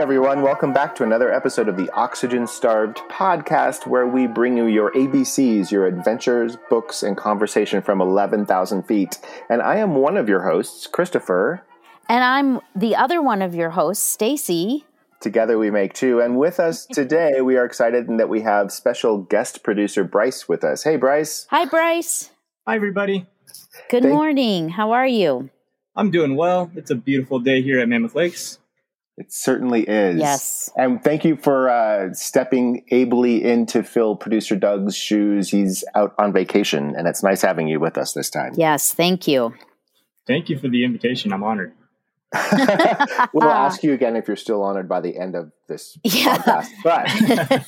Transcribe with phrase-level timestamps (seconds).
[0.00, 4.56] Hey everyone, welcome back to another episode of the Oxygen Starved podcast where we bring
[4.56, 9.18] you your ABCs, your adventures, books, and conversation from 11,000 feet.
[9.50, 11.66] And I am one of your hosts, Christopher.
[12.08, 14.86] And I'm the other one of your hosts, Stacy.
[15.20, 16.18] Together we make two.
[16.18, 20.64] And with us today, we are excited that we have special guest producer Bryce with
[20.64, 20.82] us.
[20.82, 21.46] Hey, Bryce.
[21.50, 22.30] Hi, Bryce.
[22.66, 23.26] Hi, everybody.
[23.90, 24.70] Good Thank- morning.
[24.70, 25.50] How are you?
[25.94, 26.70] I'm doing well.
[26.74, 28.59] It's a beautiful day here at Mammoth Lakes.
[29.20, 30.18] It certainly is.
[30.18, 30.70] Yes.
[30.76, 35.50] And thank you for uh, stepping ably in to fill producer Doug's shoes.
[35.50, 38.54] He's out on vacation, and it's nice having you with us this time.
[38.56, 39.52] Yes, thank you.
[40.26, 41.34] Thank you for the invitation.
[41.34, 41.74] I'm honored.
[43.34, 46.38] we'll ask you again if you're still honored by the end of this yeah.
[46.38, 47.66] podcast.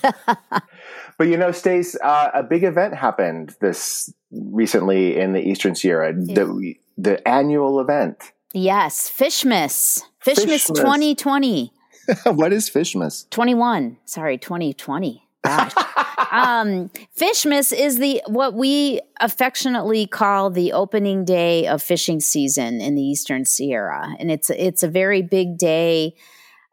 [0.51, 0.63] But,
[1.19, 6.15] but you know, Stace, uh, a big event happened this recently in the Eastern Sierra.
[6.15, 8.33] The, the annual event.
[8.55, 10.03] Yes, Fishmas.
[10.25, 10.77] Fishmas, Fishmas.
[10.77, 11.73] 2020.
[12.27, 13.29] what is Fishmas?
[13.31, 13.97] 21.
[14.05, 15.27] Sorry, 2020.
[15.45, 15.73] Gosh.
[16.31, 22.95] um, Fishmas is the what we affectionately call the opening day of fishing season in
[22.95, 26.15] the Eastern Sierra, and it's it's a very big day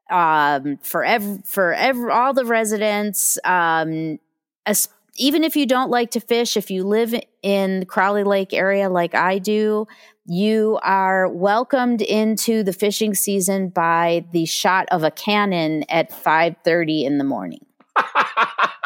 [0.10, 3.40] um, for ev- for ev- all the residents.
[3.44, 4.20] Um,
[4.66, 8.90] as, even if you don't like to fish, if you live in Crowley Lake area
[8.90, 9.88] like I do,
[10.30, 17.04] you are welcomed into the fishing season by the shot of a cannon at 5:30
[17.04, 17.66] in the morning.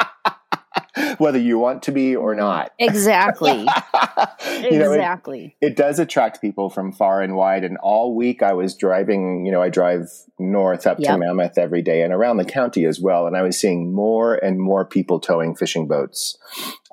[1.18, 2.72] Whether you want to be or not.
[2.84, 3.66] Exactly.
[4.42, 5.56] exactly.
[5.62, 7.64] Know, it, it, does attract people from far and wide.
[7.64, 11.14] And all week I was driving, you know, I drive north up yep.
[11.14, 13.26] to Mammoth every day and around the county as well.
[13.26, 16.38] And I was seeing more and more people towing fishing boats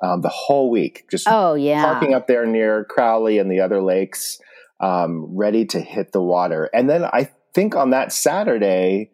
[0.01, 1.05] um, the whole week.
[1.11, 1.83] Just oh, yeah.
[1.83, 4.39] parking up there near Crowley and the other lakes,
[4.79, 6.69] um, ready to hit the water.
[6.73, 9.11] And then I think on that Saturday,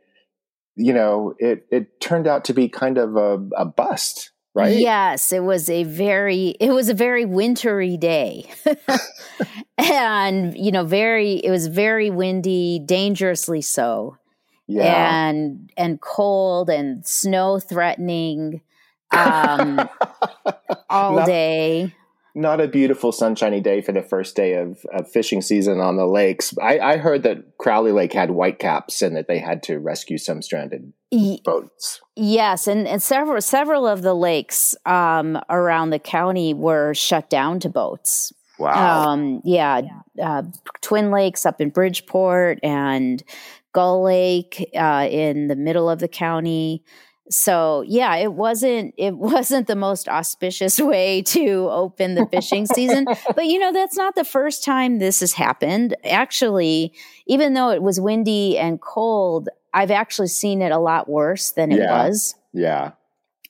[0.76, 4.78] you know, it, it turned out to be kind of a, a bust right?
[4.78, 8.50] Yes, it was a very it was a very wintry day.
[9.78, 14.18] and you know, very it was very windy, dangerously so.
[14.68, 15.28] Yeah.
[15.28, 18.62] And and cold and snow threatening
[19.12, 19.90] um
[20.90, 21.94] all not, day
[22.38, 26.06] not a beautiful sunshiny day for the first day of, of fishing season on the
[26.06, 26.54] lakes.
[26.62, 30.44] I, I, heard that Crowley Lake had whitecaps and that they had to rescue some
[30.44, 30.94] stranded
[31.44, 32.02] boats.
[32.16, 37.60] Yes, and, and several several of the lakes um, around the county were shut down
[37.62, 38.34] to boats.
[38.60, 39.10] Wow.
[39.10, 39.82] Um, yeah,
[40.22, 40.44] uh,
[40.82, 43.24] Twin Lakes up in Bridgeport and
[43.72, 46.84] Gull Lake uh, in the middle of the county
[47.30, 53.06] so yeah it wasn't it wasn't the most auspicious way to open the fishing season
[53.36, 56.94] but you know that's not the first time this has happened actually
[57.26, 61.72] even though it was windy and cold i've actually seen it a lot worse than
[61.72, 62.06] it yeah.
[62.06, 62.92] was yeah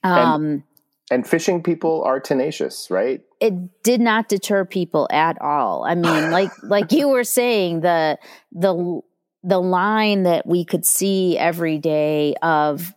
[0.04, 0.64] um and,
[1.12, 6.32] and fishing people are tenacious right it did not deter people at all i mean
[6.32, 8.18] like like you were saying the
[8.52, 9.02] the
[9.44, 12.94] the line that we could see every day of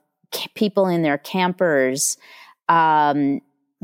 [0.54, 2.16] people in their campers
[2.69, 3.41] um,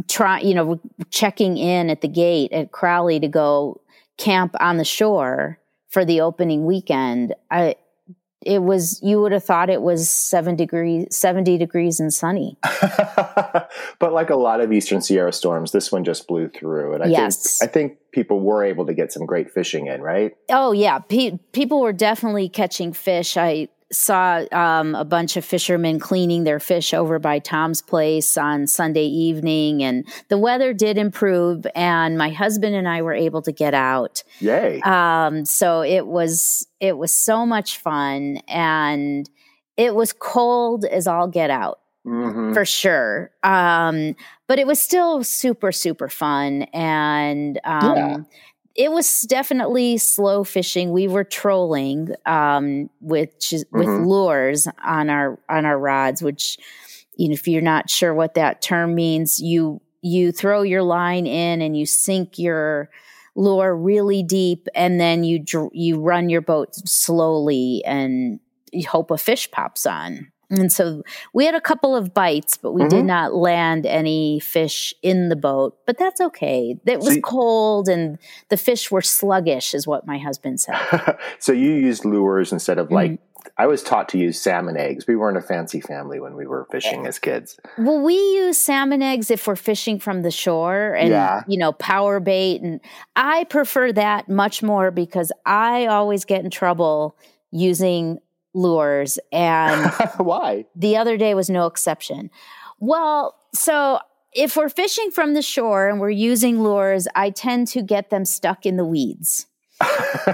[0.09, 0.81] try you know
[1.11, 3.81] checking in at the gate at Crowley to go
[4.19, 5.59] camp on the shore
[5.89, 7.35] for the opening weekend.
[7.51, 7.77] I
[8.47, 12.57] it was you would have thought it was 7 degrees 70 degrees and sunny.
[13.99, 16.95] But like a lot of eastern sierra storms this one just blew through.
[16.95, 17.59] And i yes.
[17.59, 20.37] think i think people were able to get some great fishing in right?
[20.51, 20.99] Oh yeah.
[21.01, 23.37] Pe- people were definitely catching fish.
[23.37, 28.66] I saw um, a bunch of fishermen cleaning their fish over by Tom's place on
[28.66, 33.53] Sunday evening, and the weather did improve, and my husband and I were able to
[33.53, 34.22] get out.
[34.41, 34.81] Yay!
[34.81, 39.28] Um, so it was it was so much fun, and
[39.77, 41.81] it was cold as all get out.
[42.07, 42.53] Mm-hmm.
[42.53, 43.33] For sure.
[43.43, 44.15] Um,
[44.47, 46.63] but it was still super, super fun.
[46.72, 48.16] And um, yeah
[48.77, 50.93] it was definitely slow fishing.
[50.93, 53.78] We were trolling um, with mm-hmm.
[53.78, 56.59] with lures on our on our rods, which
[57.17, 61.27] you know, if you're not sure what that term means, you you throw your line
[61.27, 62.91] in and you sink your
[63.34, 68.41] lure really deep, and then you you run your boat slowly and
[68.72, 70.31] you hope a fish pops on.
[70.51, 71.03] And so
[71.33, 72.89] we had a couple of bites, but we mm-hmm.
[72.89, 75.77] did not land any fish in the boat.
[75.87, 76.77] But that's okay.
[76.87, 80.78] It was so you, cold and the fish were sluggish, is what my husband said.
[81.39, 83.22] so you used lures instead of like, mm-hmm.
[83.59, 85.07] I was taught to use salmon eggs.
[85.07, 87.59] We weren't a fancy family when we were fishing as kids.
[87.78, 91.43] Well, we use salmon eggs if we're fishing from the shore and, yeah.
[91.47, 92.63] you know, power bait.
[92.63, 92.81] And
[93.15, 97.16] I prefer that much more because I always get in trouble
[97.51, 98.19] using
[98.57, 100.65] lures and why?
[100.75, 102.31] the other day was no exception.
[102.81, 104.01] Well so
[104.33, 108.25] if we're fishing from the shore and we're using lures i tend to get them
[108.25, 109.47] stuck in the weeds.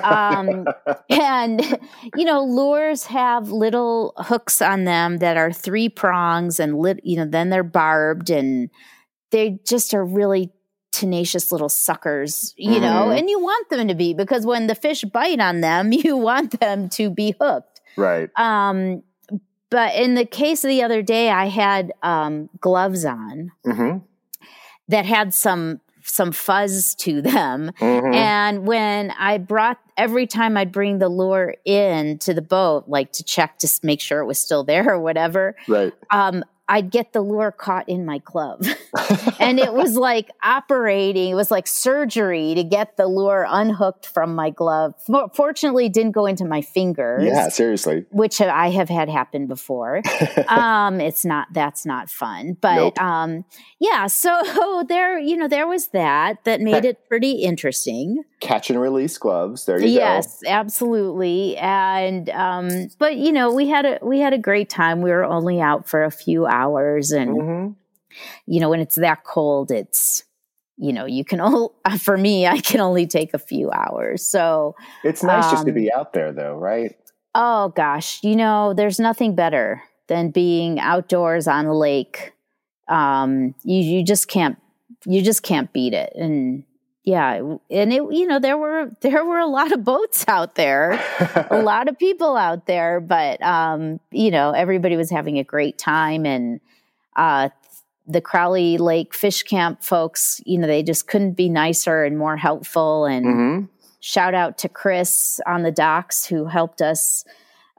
[0.03, 0.67] Um,
[1.11, 1.61] and
[2.17, 7.17] you know lures have little hooks on them that are three prongs and lit, you
[7.17, 8.71] know then they're barbed and
[9.31, 10.53] they just are really
[10.93, 12.83] tenacious little suckers you mm-hmm.
[12.83, 16.17] know and you want them to be because when the fish bite on them you
[16.17, 18.31] want them to be hooked Right.
[18.37, 19.03] Um,
[19.71, 23.99] but in the case of the other day, I had um, gloves on mm-hmm.
[24.89, 27.71] that had some some fuzz to them.
[27.79, 28.13] Mm-hmm.
[28.13, 33.13] And when I brought every time I'd bring the lure in to the boat, like
[33.13, 35.93] to check to make sure it was still there or whatever, right.
[36.11, 38.67] um, I'd get the lure caught in my glove.
[39.39, 44.35] and it was like operating, it was like surgery to get the lure unhooked from
[44.35, 44.95] my glove.
[45.35, 47.25] Fortunately, didn't go into my fingers.
[47.25, 48.07] Yeah, seriously.
[48.11, 50.01] Which I have had happen before.
[50.49, 52.57] um, it's not, that's not fun.
[52.59, 53.03] But nope.
[53.03, 53.45] um,
[53.79, 58.81] yeah, so there, you know, there was that that made it pretty interesting catch and
[58.81, 59.65] release gloves.
[59.65, 60.49] There you yes, go.
[60.49, 61.57] Yes, absolutely.
[61.57, 65.01] And um, but you know, we had a we had a great time.
[65.01, 66.62] We were only out for a few hours,
[67.13, 67.73] and mm-hmm.
[68.47, 70.25] you know, when it's that cold, it's
[70.77, 71.69] you know, you can only
[72.01, 74.27] for me, I can only take a few hours.
[74.27, 74.75] So
[75.05, 76.97] it's nice um, just to um, be out there, though, right?
[77.35, 82.33] Oh gosh, you know, there's nothing better than being outdoors on a lake.
[82.89, 84.59] Um, you you just can't
[85.07, 86.65] you just can't beat it, and
[87.05, 90.93] yeah and it you know there were there were a lot of boats out there
[91.51, 95.79] a lot of people out there but um you know everybody was having a great
[95.79, 96.61] time and
[97.17, 97.49] uh
[98.07, 102.37] the crowley lake fish camp folks you know they just couldn't be nicer and more
[102.37, 103.65] helpful and mm-hmm.
[104.01, 107.25] shout out to chris on the docks who helped us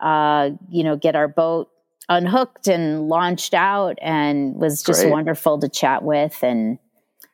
[0.01, 1.69] uh you know get our boat
[2.09, 5.11] unhooked and launched out and was just great.
[5.11, 6.77] wonderful to chat with and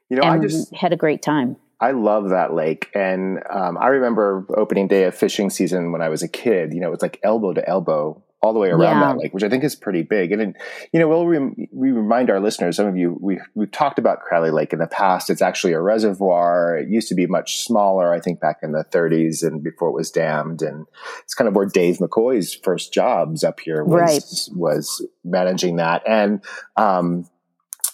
[0.10, 1.56] you know, and I just had a great time.
[1.82, 2.90] I love that lake.
[2.94, 6.74] And um, I remember opening day of fishing season when I was a kid.
[6.74, 9.08] You know, it was like elbow to elbow all the way around yeah.
[9.08, 10.32] that lake, which I think is pretty big.
[10.32, 10.56] And,
[10.94, 14.22] you know, we'll re- we remind our listeners, some of you, we, we've talked about
[14.22, 15.30] Crowley Lake in the past.
[15.30, 16.78] It's actually a reservoir.
[16.78, 19.94] It used to be much smaller, I think, back in the 30s and before it
[19.94, 20.62] was dammed.
[20.62, 20.86] And
[21.24, 24.58] it's kind of where Dave McCoy's first jobs up here was, right.
[24.58, 26.04] was managing that.
[26.08, 26.42] And,
[26.78, 27.26] um,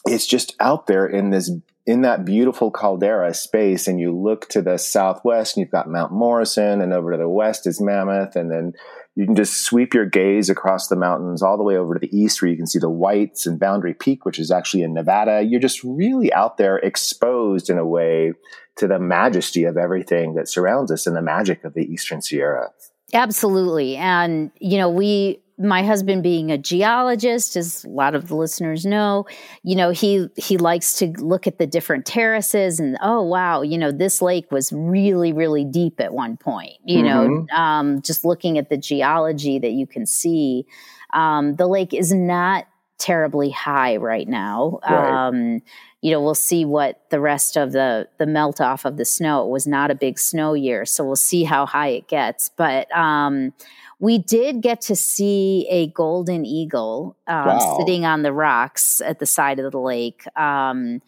[0.05, 1.51] it's just out there in this
[1.87, 6.11] in that beautiful caldera space and you look to the southwest and you've got Mount
[6.11, 8.73] Morrison and over to the west is Mammoth and then
[9.15, 12.17] you can just sweep your gaze across the mountains all the way over to the
[12.17, 15.41] east where you can see the Whites and Boundary Peak, which is actually in Nevada.
[15.41, 18.33] You're just really out there exposed in a way
[18.75, 22.71] to the majesty of everything that surrounds us and the magic of the Eastern Sierra.
[23.13, 23.95] Absolutely.
[23.95, 28.85] And, you know, we my husband being a geologist as a lot of the listeners
[28.85, 29.25] know
[29.63, 33.77] you know he he likes to look at the different terraces and oh wow you
[33.77, 37.45] know this lake was really really deep at one point you mm-hmm.
[37.45, 40.65] know um, just looking at the geology that you can see
[41.13, 45.27] um, the lake is not terribly high right now right.
[45.27, 45.61] Um,
[46.01, 49.45] you know we'll see what the rest of the the melt off of the snow
[49.45, 52.89] it was not a big snow year so we'll see how high it gets but
[52.95, 53.53] um
[53.99, 57.77] we did get to see a golden eagle um, wow.
[57.79, 60.23] sitting on the rocks at the side of the lake.
[60.37, 61.01] Um,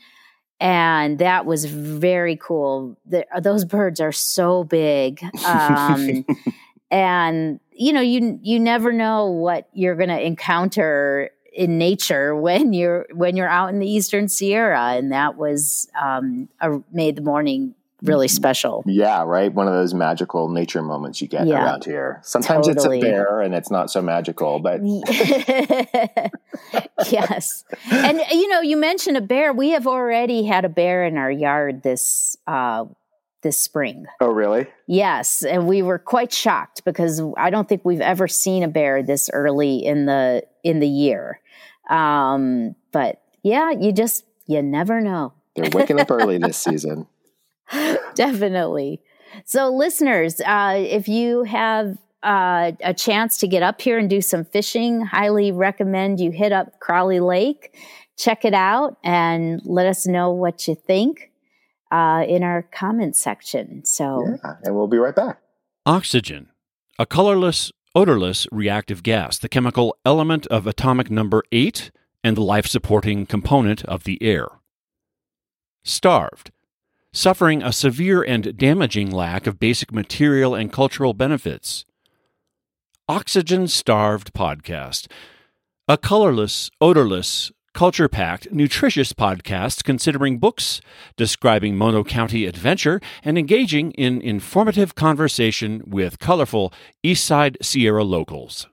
[0.59, 2.97] and that was very cool.
[3.05, 5.23] The, those birds are so big.
[5.45, 6.25] Um,
[6.91, 12.73] and you know, you you never know what you're going to encounter in nature when
[12.73, 17.21] you're when you're out in the eastern Sierra, and that was um, a, made the
[17.21, 18.83] morning really special.
[18.85, 19.53] Yeah, right.
[19.53, 22.19] One of those magical nature moments you get yeah, around here.
[22.23, 22.99] Sometimes totally.
[22.99, 24.81] it's a bear and it's not so magical, but
[27.09, 27.63] yes.
[27.89, 29.53] And you know, you mentioned a bear.
[29.53, 32.85] We have already had a bear in our yard this uh
[33.41, 34.07] this spring.
[34.19, 34.67] Oh, really?
[34.87, 39.03] Yes, and we were quite shocked because I don't think we've ever seen a bear
[39.03, 41.39] this early in the in the year.
[41.89, 45.33] Um, but yeah, you just you never know.
[45.55, 47.07] They're waking up early this season.
[48.15, 49.01] Definitely.
[49.45, 54.21] So, listeners, uh, if you have uh, a chance to get up here and do
[54.21, 57.75] some fishing, highly recommend you hit up Crowley Lake,
[58.17, 61.31] check it out, and let us know what you think
[61.91, 63.83] uh, in our comment section.
[63.85, 65.39] So, yeah, and we'll be right back.
[65.85, 66.49] Oxygen,
[66.99, 71.91] a colorless, odorless reactive gas, the chemical element of atomic number eight
[72.23, 74.47] and the life supporting component of the air.
[75.83, 76.51] Starved,
[77.17, 81.83] suffering a severe and damaging lack of basic material and cultural benefits.
[83.09, 85.07] Oxygen Starved Podcast,
[85.87, 90.79] a colorless, odorless, culture packed, nutritious podcast considering books,
[91.15, 96.71] describing Mono County adventure, and engaging in informative conversation with colorful
[97.03, 98.67] Eastside Sierra locals.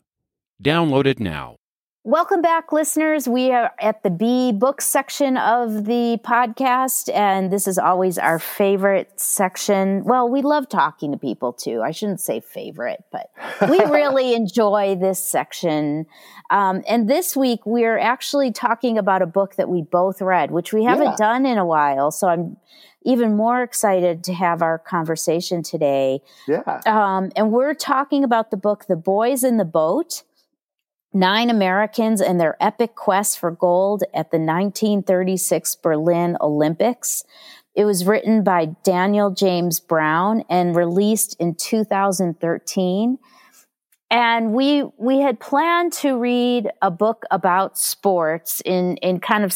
[0.63, 1.57] Download it now.
[2.07, 3.27] Welcome back, listeners.
[3.27, 8.39] We are at the B book section of the podcast, and this is always our
[8.39, 10.05] favorite section.
[10.05, 11.81] Well, we love talking to people too.
[11.81, 13.31] I shouldn't say favorite, but
[13.71, 16.05] we really enjoy this section.
[16.51, 20.75] Um, and this week, we're actually talking about a book that we both read, which
[20.75, 21.17] we haven't yeah.
[21.17, 22.11] done in a while.
[22.11, 22.59] So I'm
[23.07, 26.21] even more excited to have our conversation today.
[26.47, 26.83] Yeah.
[26.85, 30.23] Um, and we're talking about the book, The Boys in the Boat
[31.15, 37.25] nine Americans and their epic quest for gold at the 1936 Berlin Olympics.
[37.75, 43.19] It was written by Daniel James Brown and released in 2013.
[44.11, 49.55] And we we had planned to read a book about sports in in kind of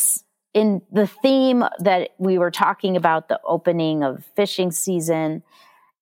[0.55, 5.43] in the theme that we were talking about the opening of fishing season.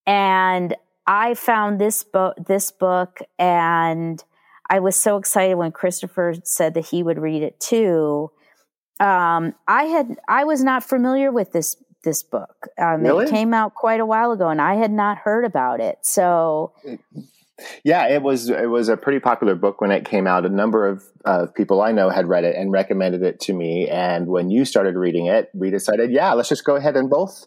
[0.07, 0.75] And
[1.07, 4.23] I found this book this book and
[4.69, 8.31] I was so excited when Christopher said that he would read it too.
[8.99, 12.69] Um, I had I was not familiar with this this book.
[12.79, 13.27] Um, really?
[13.27, 15.99] It came out quite a while ago, and I had not heard about it.
[16.03, 16.73] So,
[17.85, 20.47] yeah, it was it was a pretty popular book when it came out.
[20.47, 23.89] A number of uh, people I know had read it and recommended it to me.
[23.89, 27.47] And when you started reading it, we decided, yeah, let's just go ahead and both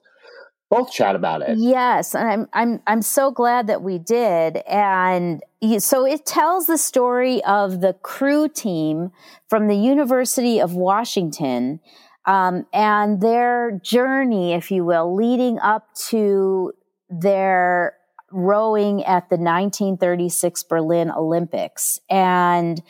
[0.69, 1.57] both chat about it.
[1.57, 4.57] Yes, and I'm I'm I'm so glad that we did.
[4.67, 5.41] And
[5.79, 9.11] so it tells the story of the crew team
[9.47, 11.79] from the University of Washington
[12.25, 16.71] um, and their journey, if you will, leading up to
[17.09, 17.95] their
[18.31, 21.99] rowing at the 1936 Berlin Olympics.
[22.09, 22.81] And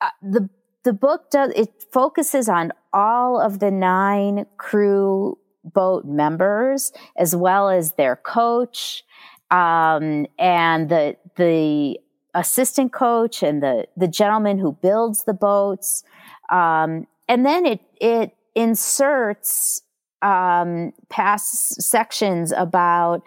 [0.00, 0.50] uh, the
[0.82, 5.38] the book does it focuses on all of the nine crew
[5.72, 9.04] boat members as well as their coach
[9.50, 11.98] um, and the the
[12.34, 16.02] assistant coach and the the gentleman who builds the boats.
[16.50, 19.82] Um, and then it it inserts
[20.22, 23.22] um, past sections about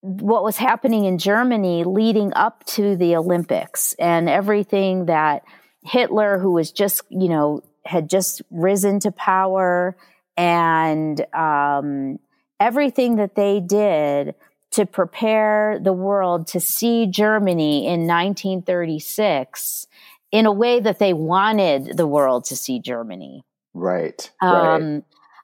[0.00, 5.44] what was happening in Germany leading up to the Olympics and everything that
[5.84, 9.96] Hitler, who was just, you know, had just risen to power
[10.42, 12.18] and um,
[12.58, 14.34] everything that they did
[14.72, 19.86] to prepare the world to see Germany in 1936
[20.32, 23.44] in a way that they wanted the world to see Germany.
[23.72, 24.32] Right.
[24.40, 25.02] Um, right.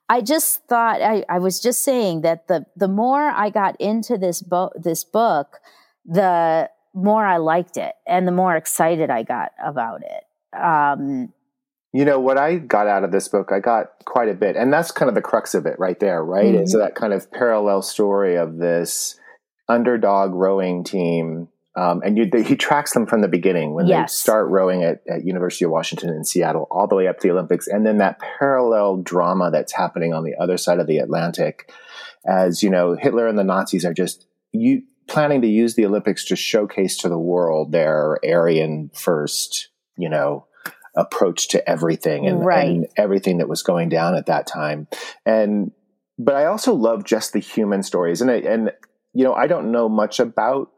[0.09, 4.19] I just thought I, I, was just saying that the the more I got into
[4.19, 5.59] this book this book,
[6.07, 10.59] the more I liked it and the more excited I got about it.
[10.59, 11.33] Um,
[11.92, 14.57] you know, what I got out of this book, I got quite a bit.
[14.57, 16.54] And that's kind of the crux of it right there, right?
[16.54, 16.62] Mm-hmm.
[16.62, 19.18] Is that kind of parallel story of this
[19.68, 21.49] underdog rowing team.
[21.76, 24.12] Um, and you, he tracks them from the beginning when yes.
[24.12, 27.28] they start rowing at, at University of Washington in Seattle all the way up to
[27.28, 27.68] the Olympics.
[27.68, 31.73] And then that parallel drama that's happening on the other side of the Atlantic
[32.26, 36.25] as, you know, Hitler and the Nazis are just you planning to use the Olympics
[36.26, 40.48] to showcase to the world their Aryan first, you know,
[40.99, 42.67] approach to everything and, right.
[42.67, 44.88] and everything that was going down at that time.
[45.25, 45.71] And
[46.19, 48.21] but I also love just the human stories.
[48.21, 48.73] And I, and
[49.14, 50.71] you know, I don't know much about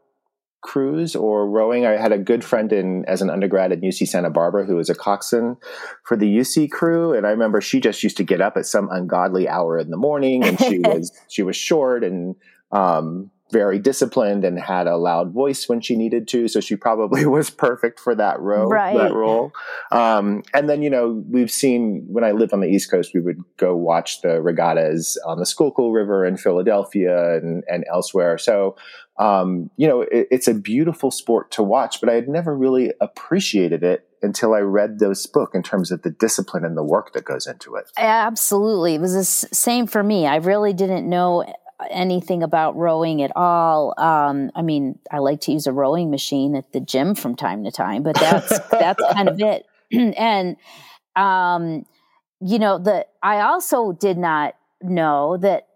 [0.61, 1.87] crews or rowing.
[1.87, 4.91] I had a good friend in as an undergrad at UC Santa Barbara who was
[4.91, 5.57] a coxswain
[6.05, 8.87] for the UC crew, and I remember she just used to get up at some
[8.91, 12.35] ungodly hour in the morning, and she was she was short and
[12.71, 16.47] um, very disciplined and had a loud voice when she needed to.
[16.47, 18.69] So she probably was perfect for that role.
[18.69, 18.97] Right.
[18.97, 19.51] That role.
[19.91, 23.21] Um, and then, you know, we've seen when I lived on the East Coast, we
[23.21, 28.37] would go watch the regattas on the Schuylkill River in Philadelphia and, and elsewhere.
[28.37, 28.75] So,
[29.19, 32.91] um, you know, it, it's a beautiful sport to watch, but I had never really
[32.99, 37.13] appreciated it until I read this book in terms of the discipline and the work
[37.13, 37.85] that goes into it.
[37.97, 38.95] Absolutely.
[38.95, 40.27] It was the same for me.
[40.27, 41.45] I really didn't know
[41.89, 43.93] anything about rowing at all.
[43.97, 47.63] Um, I mean, I like to use a rowing machine at the gym from time
[47.63, 49.65] to time, but that's that's kind of it.
[50.17, 50.57] and
[51.15, 51.85] um,
[52.39, 55.67] you know, the I also did not know that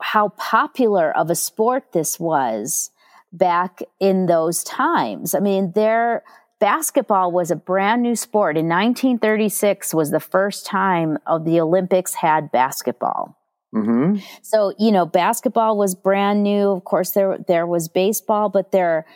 [0.00, 2.90] how popular of a sport this was
[3.32, 5.34] back in those times.
[5.34, 6.22] I mean, there
[6.60, 8.56] basketball was a brand new sport.
[8.56, 13.36] In 1936 was the first time of the Olympics had basketball.
[13.74, 14.20] Mm-hmm.
[14.42, 16.70] So you know, basketball was brand new.
[16.70, 19.06] Of course, there there was baseball, but there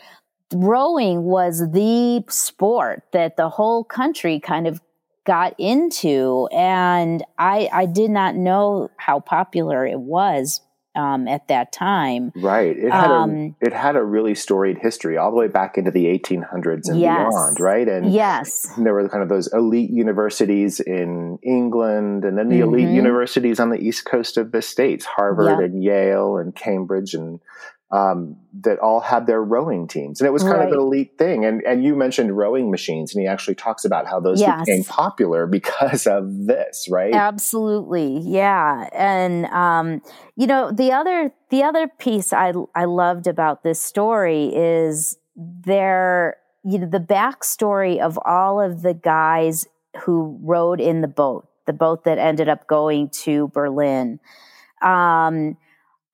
[0.55, 4.81] rowing was the sport that the whole country kind of
[5.25, 10.61] got into, and I I did not know how popular it was
[10.97, 12.33] um, at that time.
[12.35, 12.76] Right.
[12.76, 15.91] It had um, a it had a really storied history all the way back into
[15.91, 17.29] the 1800s and yes.
[17.29, 17.61] beyond.
[17.61, 17.88] Right.
[17.88, 22.75] And yes, there were kind of those elite universities in England, and then the mm-hmm.
[22.75, 25.71] elite universities on the east coast of the states, Harvard yep.
[25.71, 27.41] and Yale and Cambridge and
[27.90, 30.66] um, that all had their rowing teams, and it was kind right.
[30.66, 31.45] of an elite thing.
[31.45, 34.64] And and you mentioned rowing machines, and he actually talks about how those yes.
[34.64, 37.14] became popular because of this, right?
[37.14, 38.88] Absolutely, yeah.
[38.93, 40.02] And um,
[40.37, 46.38] you know, the other the other piece I I loved about this story is there,
[46.64, 49.66] you know, the backstory of all of the guys
[50.02, 54.19] who rowed in the boat, the boat that ended up going to Berlin.
[54.83, 55.57] Um,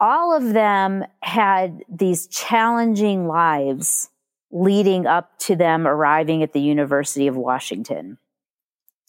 [0.03, 4.11] all of them had these challenging lives
[4.51, 8.19] leading up to them arriving at the University of Washington.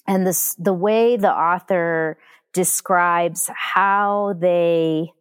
[0.08, 2.20] And this, the way the author
[2.54, 5.12] describes how they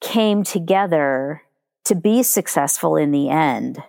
[0.00, 1.42] came together
[1.84, 3.80] to be successful in the end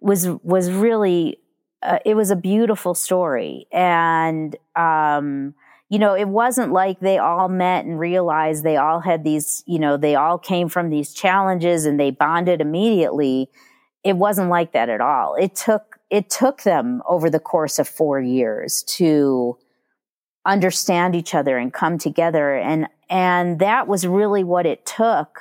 [0.00, 1.38] was was really
[1.82, 5.54] uh, it was a beautiful story and um,
[5.88, 9.78] you know, it wasn't like they all met and realized they all had these, you
[9.78, 13.50] know, they all came from these challenges and they bonded immediately.
[14.02, 15.36] It wasn't like that at all.
[15.36, 19.58] It took, it took them over the course of four years to
[20.44, 22.56] understand each other and come together.
[22.56, 25.40] And, and that was really what it took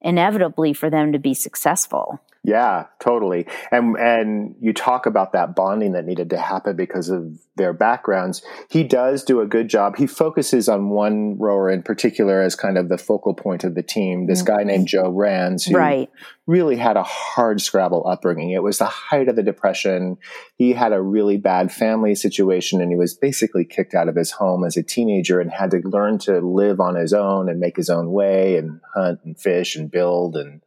[0.00, 2.20] inevitably for them to be successful.
[2.44, 3.46] Yeah, totally.
[3.70, 8.42] And and you talk about that bonding that needed to happen because of their backgrounds.
[8.68, 9.96] He does do a good job.
[9.96, 13.82] He focuses on one rower in particular as kind of the focal point of the
[13.82, 14.26] team.
[14.26, 14.56] This mm-hmm.
[14.56, 16.10] guy named Joe Rantz, who right.
[16.46, 18.50] really had a hard scrabble upbringing.
[18.50, 20.16] It was the height of the depression.
[20.56, 24.32] He had a really bad family situation and he was basically kicked out of his
[24.32, 27.76] home as a teenager and had to learn to live on his own and make
[27.76, 30.62] his own way and hunt and fish and build and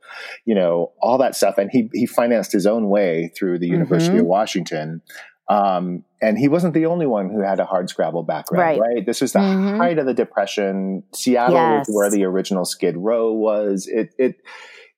[0.45, 4.11] you know all that stuff and he he financed his own way through the University
[4.11, 4.21] mm-hmm.
[4.21, 5.01] of Washington
[5.47, 8.79] um, and he wasn't the only one who had a hard Scrabble background, right?
[8.79, 9.05] right?
[9.05, 9.77] This was the mm-hmm.
[9.77, 11.03] height of the Depression.
[11.13, 11.87] Seattle yes.
[11.87, 13.87] was where the original Skid Row was.
[13.87, 14.37] It it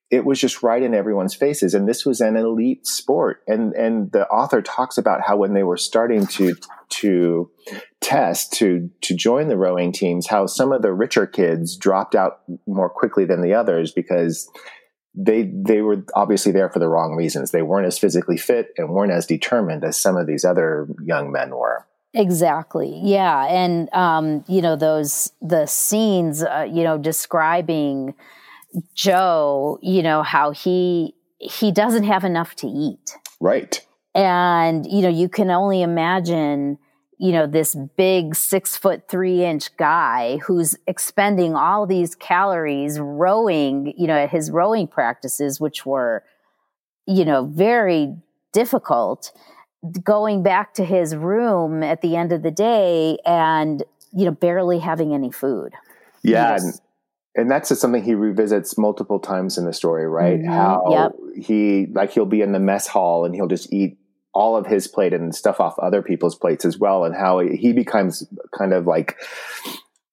[0.09, 3.41] it was just right in everyone's faces, and this was an elite sport.
[3.45, 6.55] And and the author talks about how when they were starting to
[6.89, 7.51] to
[7.99, 12.39] test to to join the rowing teams, how some of the richer kids dropped out
[12.65, 14.49] more quickly than the others because
[15.17, 17.49] they they were obviously there for the wrong reasons.
[17.51, 21.31] They weren't as physically fit and weren't as determined as some of these other young
[21.31, 21.85] men were.
[22.13, 23.01] Exactly.
[23.03, 28.13] Yeah, and um, you know those the scenes, uh, you know, describing
[28.93, 33.17] Joe, you know how he he doesn't have enough to eat.
[33.39, 33.83] Right.
[34.13, 36.77] And you know you can only imagine
[37.19, 43.93] you know, this big six foot three inch guy who's expending all these calories rowing,
[43.97, 46.23] you know, at his rowing practices, which were,
[47.07, 48.15] you know, very
[48.53, 49.31] difficult,
[50.03, 54.79] going back to his room at the end of the day and, you know, barely
[54.79, 55.73] having any food.
[56.23, 56.55] Yeah.
[56.55, 56.79] and,
[57.35, 60.39] and that's just something he revisits multiple times in the story, right?
[60.39, 61.43] Mm-hmm, How yep.
[61.43, 63.97] he, like, he'll be in the mess hall and he'll just eat
[64.37, 67.73] all of his plate and stuff off other people's plates as well, and how he
[67.73, 68.23] becomes
[68.55, 69.17] kind of like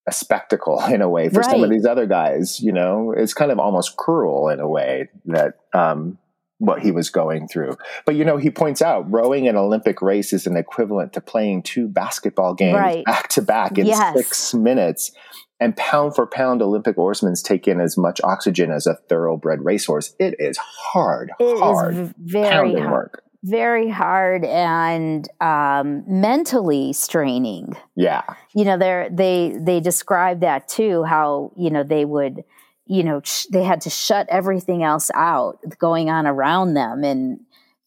[0.07, 1.51] a spectacle in a way for right.
[1.51, 2.59] some of these other guys.
[2.61, 6.19] You know, it's kind of almost cruel in a way that um,
[6.57, 7.77] what he was going through.
[8.07, 11.63] But you know, he points out rowing an Olympic race is an equivalent to playing
[11.63, 13.05] two basketball games right.
[13.05, 14.17] back to back in yes.
[14.17, 15.13] six minutes.
[15.61, 20.15] And pound for pound, Olympic oarsmen take in as much oxygen as a thoroughbred racehorse.
[20.19, 22.91] It is hard, it hard, is very hard.
[22.91, 27.77] work very hard and um, mentally straining.
[27.95, 28.23] Yeah,
[28.55, 31.05] you know, they they they describe that too.
[31.05, 32.43] How you know they would,
[32.87, 37.41] you know, sh- they had to shut everything else out going on around them, and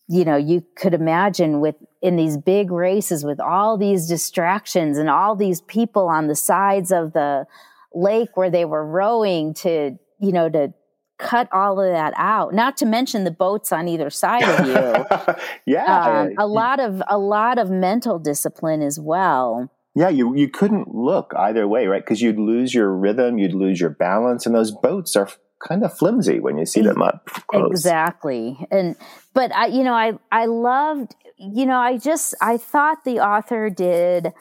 [0.08, 5.10] you know, you could imagine with in these big races with all these distractions and
[5.10, 7.46] all these people on the sides of the
[7.94, 10.74] lake where they were rowing to you know, to
[11.18, 12.54] cut all of that out.
[12.54, 15.36] Not to mention the boats on either side of you.
[15.66, 19.70] yeah, um, a lot of a lot of mental discipline as well.
[19.96, 22.04] Yeah, you you couldn't look either way, right?
[22.04, 25.98] Because you'd lose your rhythm, you'd lose your balance, and those boats are kind of
[25.98, 27.72] flimsy when you see them up close.
[27.72, 28.96] Exactly, and
[29.34, 33.70] but I, you know, I I loved, you know, I just I thought the author
[33.72, 34.34] did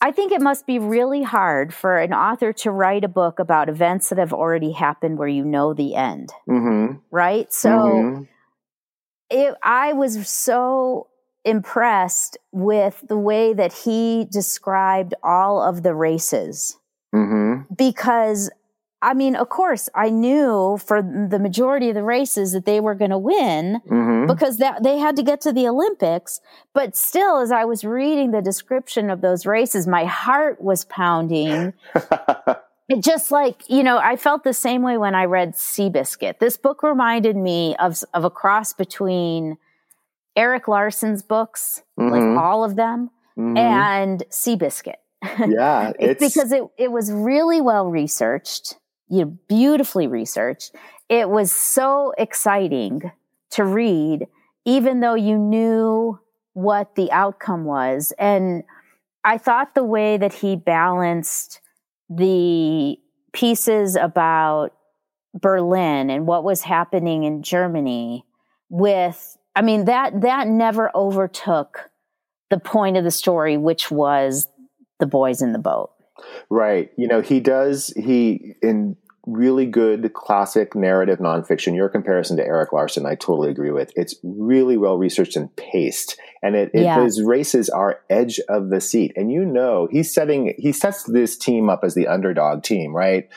[0.00, 3.68] I think it must be really hard for an author to write a book about
[3.68, 6.32] events that have already happened where you know the end.
[6.48, 6.98] Mm-hmm.
[7.10, 7.52] Right?
[7.52, 8.22] So mm-hmm.
[9.30, 11.08] it, I was so
[11.44, 16.76] impressed with the way that he described all of the races.
[17.14, 17.74] Mm-hmm.
[17.74, 18.50] Because
[19.00, 22.96] I mean, of course, I knew for the majority of the races that they were
[22.96, 24.26] going to win mm-hmm.
[24.26, 26.40] because that they had to get to the Olympics.
[26.74, 31.74] But still, as I was reading the description of those races, my heart was pounding.
[31.94, 36.40] it just like you know, I felt the same way when I read Seabiscuit.
[36.40, 39.58] This book reminded me of of a cross between
[40.34, 42.10] Erik Larson's books, mm-hmm.
[42.12, 43.56] like all of them, mm-hmm.
[43.56, 44.96] and Seabiscuit.
[45.48, 48.76] Yeah, it's, it's because it it was really well researched
[49.08, 50.74] you know, beautifully researched.
[51.08, 53.10] It was so exciting
[53.50, 54.26] to read,
[54.64, 56.18] even though you knew
[56.52, 58.12] what the outcome was.
[58.18, 58.64] And
[59.24, 61.60] I thought the way that he balanced
[62.10, 62.98] the
[63.32, 64.70] pieces about
[65.34, 68.24] Berlin and what was happening in Germany
[68.68, 71.90] with, I mean, that, that never overtook
[72.50, 74.48] the point of the story, which was
[74.98, 75.90] the boys in the boat.
[76.50, 76.90] Right.
[76.96, 82.72] You know, he does, he, in really good classic narrative nonfiction, your comparison to Erik
[82.72, 83.92] Larson, I totally agree with.
[83.94, 86.18] It's really well researched and paced.
[86.42, 87.02] And it, it yeah.
[87.02, 89.12] his races are edge of the seat.
[89.16, 93.28] And you know, he's setting, he sets this team up as the underdog team, right?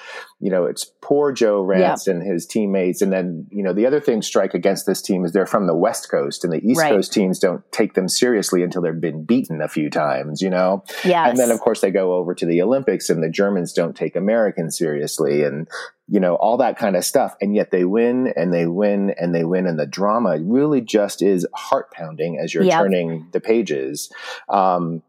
[0.42, 1.96] you know, it's poor Joe yeah.
[2.08, 3.04] and his teammates.
[3.04, 5.76] And then, you know, the other thing strike against this team is they're from the
[5.76, 6.92] West Coast and the East right.
[6.92, 10.84] Coast teams don't take them seriously until they've been beaten a few times, you know?
[11.06, 11.30] Yes.
[11.30, 14.16] And then, of course, they go over to the Olympics and the Germans don't take
[14.16, 15.68] Americans seriously and,
[16.12, 17.38] you know, all that kind of stuff.
[17.40, 19.66] And yet they win and they win and they win.
[19.66, 22.82] And the drama really just is heart pounding as you're yep.
[22.82, 24.12] turning the pages.
[24.50, 25.04] Um,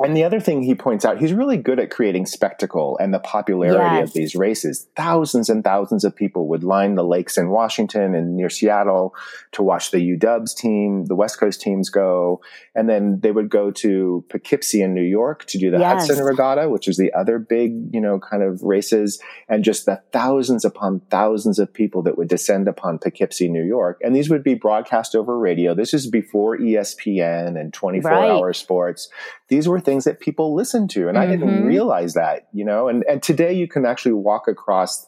[0.00, 3.20] and the other thing he points out, he's really good at creating spectacle and the
[3.20, 4.08] popularity yes.
[4.08, 4.88] of these races.
[4.96, 9.14] Thousands and thousands of people would line the lakes in Washington and near Seattle
[9.52, 12.40] to watch the UW's team, the West Coast teams go.
[12.74, 16.08] And then they would go to Poughkeepsie in New York to do the yes.
[16.08, 19.22] Hudson Regatta, which is the other big, you know, kind of races.
[19.48, 24.00] And just the thousands upon thousands of people that would descend upon Poughkeepsie, New York.
[24.02, 25.72] And these would be broadcast over radio.
[25.72, 28.30] This is before ESPN and 24 right.
[28.30, 29.08] hour sports.
[29.48, 31.08] These were things that people listened to.
[31.08, 31.28] And mm-hmm.
[31.28, 31.66] I didn't mm-hmm.
[31.66, 35.06] realize that, you know, and, and today you can actually walk across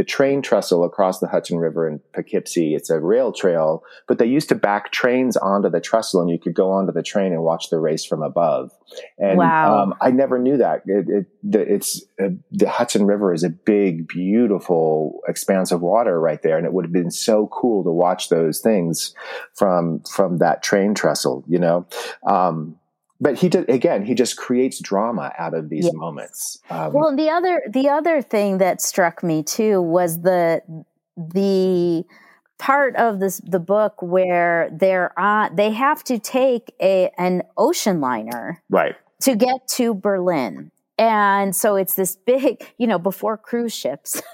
[0.00, 2.74] the train trestle across the Hudson River in Poughkeepsie.
[2.74, 6.38] It's a rail trail, but they used to back trains onto the trestle and you
[6.38, 8.70] could go onto the train and watch the race from above.
[9.18, 9.82] And wow.
[9.82, 10.84] um, I never knew that.
[10.86, 11.26] It, it,
[11.68, 16.56] it's uh, the Hudson River is a big, beautiful expanse of water right there.
[16.56, 19.14] And it would have been so cool to watch those things
[19.54, 21.86] from, from that train trestle, you know?
[22.26, 22.79] Um,
[23.20, 26.58] but he did again he just creates drama out of these moments.
[26.70, 30.62] Um, well the other the other thing that struck me too was the
[31.16, 32.04] the
[32.60, 38.00] part of this the book where they're on they have to take a an ocean
[38.00, 38.94] liner right.
[39.20, 40.70] to get to berlin.
[40.98, 44.22] And so it's this big you know before cruise ships.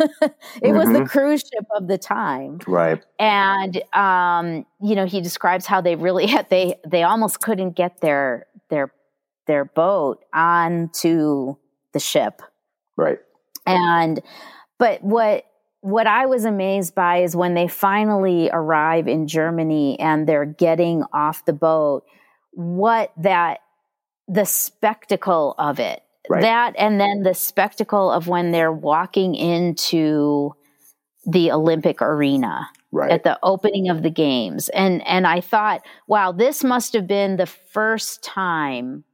[0.63, 0.79] It mm-hmm.
[0.79, 1.05] was the mm-hmm.
[1.05, 2.59] cruise ship of the time.
[2.67, 3.03] Right.
[3.21, 8.01] And um you know he describes how they really had they they almost couldn't get
[8.01, 8.93] their their
[9.47, 11.57] their boat onto
[11.93, 12.43] the ship.
[12.97, 13.19] Right.
[13.67, 14.21] And
[14.79, 15.45] but what
[15.81, 21.05] what I was amazed by is when they finally arrive in Germany and they're getting
[21.13, 22.05] off the boat,
[22.53, 23.61] what that
[24.29, 26.03] the spectacle of it.
[26.29, 26.43] Right.
[26.43, 30.55] That and then the spectacle of when they're walking into
[31.25, 33.11] the Olympic arena right.
[33.11, 34.69] at the opening of the games.
[34.71, 39.05] And and I thought, wow, this must have been the first time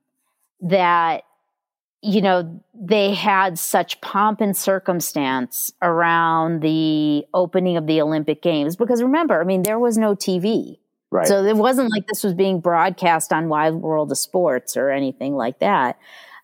[0.61, 1.25] that
[2.01, 8.77] you know they had such pomp and circumstance around the opening of the Olympic Games
[8.77, 10.79] because remember, I mean, there was no TV.
[11.11, 11.27] Right.
[11.27, 15.35] So it wasn't like this was being broadcast on Wide World of Sports or anything
[15.35, 15.99] like that.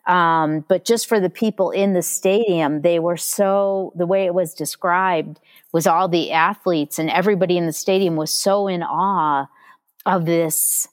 [0.09, 4.33] Um, but just for the people in the stadium, they were so, the way it
[4.35, 5.38] was described
[5.73, 9.47] was all the athletes and everybody in the stadium was so in awe
[10.07, 10.88] of this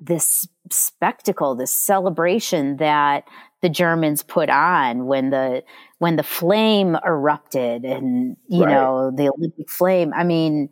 [0.00, 3.24] this spectacle, this celebration that
[3.62, 5.62] the Germans put on when the
[5.98, 8.72] when the flame erupted and you right.
[8.72, 10.12] know the Olympic flame.
[10.14, 10.68] I mean,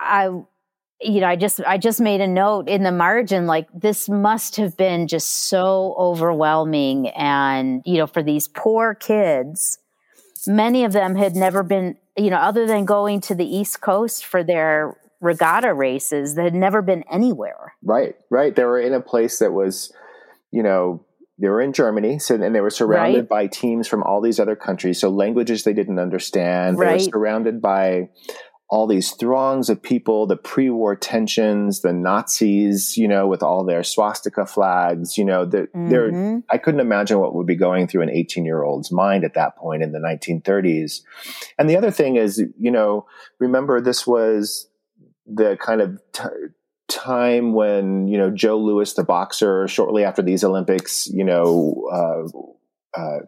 [0.00, 0.30] I
[1.02, 4.56] you know, I just I just made a note in the margin like this must
[4.56, 9.78] have been just so overwhelming and you know for these poor kids
[10.46, 14.24] many of them had never been you know other than going to the east coast
[14.24, 17.74] for their regatta races that had never been anywhere.
[17.82, 18.54] Right, right.
[18.54, 19.92] They were in a place that was,
[20.50, 21.06] you know,
[21.38, 23.28] they were in Germany, so and they were surrounded right.
[23.28, 25.00] by teams from all these other countries.
[25.00, 26.78] So languages they didn't understand.
[26.78, 26.98] Right.
[26.98, 28.10] They were surrounded by
[28.72, 33.82] all these throngs of people, the pre-war tensions, the Nazis, you know, with all their
[33.82, 35.88] swastika flags, you know, they're, mm-hmm.
[35.90, 39.34] they're, I couldn't imagine what would be going through an 18 year old's mind at
[39.34, 41.02] that point in the 1930s.
[41.58, 43.06] And the other thing is, you know,
[43.38, 44.70] remember this was
[45.26, 46.22] the kind of t-
[46.88, 52.98] time when you know Joe Louis, the boxer, shortly after these Olympics, you know, uh,
[52.98, 53.18] uh,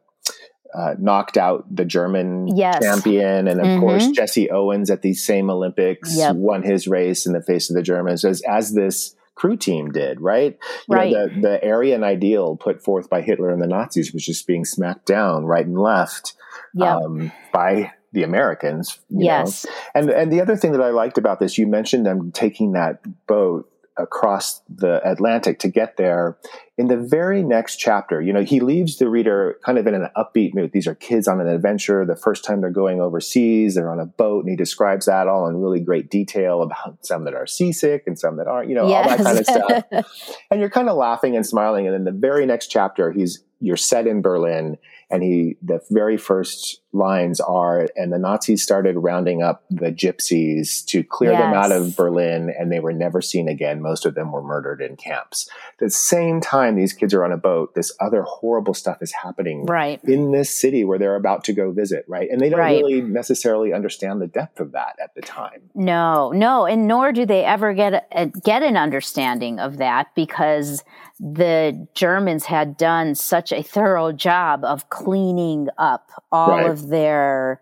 [0.75, 2.83] uh, knocked out the German yes.
[2.83, 3.81] champion, and of mm-hmm.
[3.81, 6.37] course Jesse Owens at these same Olympics yep.
[6.37, 10.21] won his race in the face of the Germans as as this crew team did,
[10.21, 10.59] right?
[10.89, 11.13] You right.
[11.13, 14.65] Know, the, the Aryan ideal put forth by Hitler and the Nazis was just being
[14.65, 16.35] smacked down right and left
[16.73, 16.97] yep.
[16.97, 19.01] um, by the Americans.
[19.11, 19.65] yes.
[19.65, 19.73] Know?
[19.95, 23.01] And and the other thing that I liked about this, you mentioned them taking that
[23.27, 26.37] boat across the Atlantic to get there.
[26.77, 30.09] In the very next chapter, you know, he leaves the reader kind of in an
[30.17, 30.73] upbeat mood.
[30.73, 32.05] These are kids on an adventure.
[32.05, 35.47] The first time they're going overseas, they're on a boat, and he describes that all
[35.47, 38.89] in really great detail about some that are seasick and some that aren't, you know,
[38.89, 39.05] yes.
[39.05, 40.35] all that kind of stuff.
[40.51, 41.87] and you're kind of laughing and smiling.
[41.87, 44.77] And in the very next chapter, he's you're set in Berlin
[45.11, 50.85] and he the very first lines are and the nazis started rounding up the gypsies
[50.85, 51.41] to clear yes.
[51.41, 54.81] them out of berlin and they were never seen again most of them were murdered
[54.81, 58.75] in camps At the same time these kids are on a boat this other horrible
[58.75, 60.01] stuff is happening right.
[60.05, 62.83] in this city where they're about to go visit right and they don't right.
[62.83, 67.27] really necessarily understand the depth of that at the time no no and nor do
[67.27, 70.85] they ever get a, get an understanding of that because
[71.21, 76.71] the Germans had done such a thorough job of cleaning up all right.
[76.71, 77.61] of their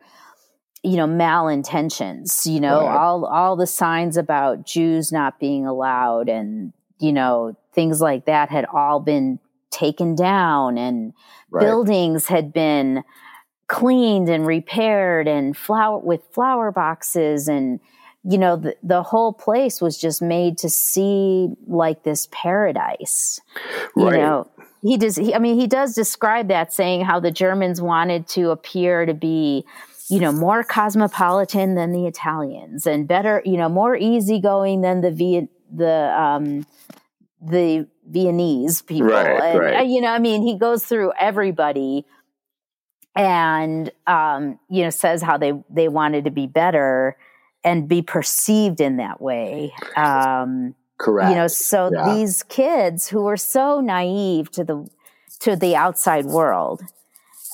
[0.82, 2.96] you know malintentions you know right.
[2.96, 8.48] all all the signs about Jews not being allowed and you know things like that
[8.48, 9.38] had all been
[9.70, 11.12] taken down and
[11.50, 11.60] right.
[11.60, 13.04] buildings had been
[13.68, 17.80] cleaned and repaired and flower with flower boxes and
[18.24, 23.40] you know, the, the whole place was just made to see like this paradise.
[23.96, 24.14] Right.
[24.14, 27.80] You know, he does, he, I mean, he does describe that saying how the Germans
[27.80, 29.64] wanted to appear to be,
[30.08, 35.10] you know, more cosmopolitan than the Italians and better, you know, more easygoing than the
[35.10, 36.66] Viet, the, um,
[37.40, 39.08] the Viennese people.
[39.08, 39.86] Right, and, right.
[39.88, 42.04] you know, I mean, he goes through everybody
[43.16, 47.16] and, um, you know, says how they, they wanted to be better
[47.64, 49.72] and be perceived in that way.
[49.96, 51.30] Um, Correct.
[51.30, 52.14] You know, so yeah.
[52.14, 54.88] these kids who are so naive to the
[55.40, 56.82] to the outside world,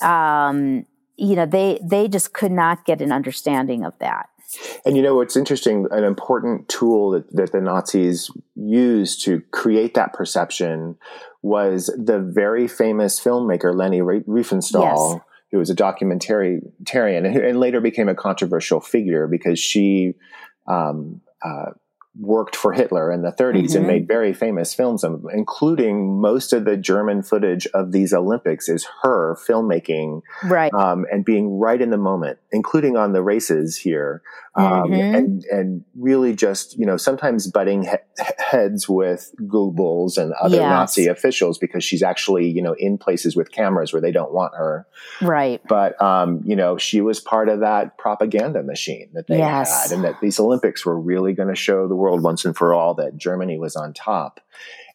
[0.03, 0.85] um,
[1.17, 4.29] you know, they they just could not get an understanding of that.
[4.85, 5.87] And you know what's interesting?
[5.91, 10.97] An important tool that, that the Nazis used to create that perception
[11.41, 17.81] was the very famous filmmaker Leni Riefenstahl, yes who was a documentarian and, and later
[17.81, 20.13] became a controversial figure because she
[20.67, 21.71] um, uh,
[22.19, 23.77] worked for Hitler in the 30s mm-hmm.
[23.77, 28.87] and made very famous films, including most of the German footage of these Olympics is
[29.03, 34.21] her filmmaking, right, um, and being right in the moment, including on the races here,
[34.59, 35.15] um, mm-hmm.
[35.15, 40.69] and and really just you know sometimes butting he- heads with Goebbels and other yes.
[40.69, 44.53] Nazi officials because she's actually you know in places with cameras where they don't want
[44.55, 44.87] her,
[45.21, 45.61] right?
[45.67, 49.89] But um, you know she was part of that propaganda machine that they yes.
[49.89, 52.73] had, and that these Olympics were really going to show the world once and for
[52.73, 54.41] all that Germany was on top.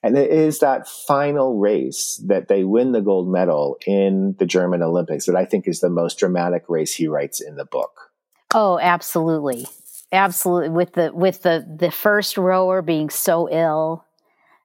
[0.02, 4.82] And it is that final race that they win the gold medal in the German
[4.82, 8.10] Olympics that I think is the most dramatic race he writes in the book.
[8.54, 9.66] Oh, absolutely.
[10.12, 10.70] Absolutely.
[10.70, 14.04] With the with the the first rower being so ill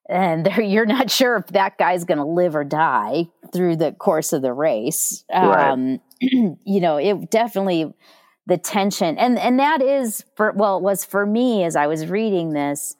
[0.07, 4.31] and you're not sure if that guy's going to live or die through the course
[4.31, 5.25] of the race.
[5.31, 5.71] Right.
[5.71, 7.93] Um, you know, it definitely
[8.49, 12.07] the tension and and that is for well it was for me as i was
[12.07, 12.95] reading this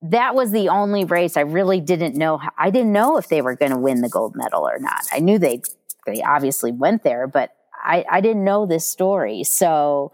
[0.00, 3.54] that was the only race i really didn't know i didn't know if they were
[3.54, 5.60] going to win the gold medal or not i knew they
[6.06, 7.50] they obviously went there but
[7.88, 10.12] i i didn't know this story so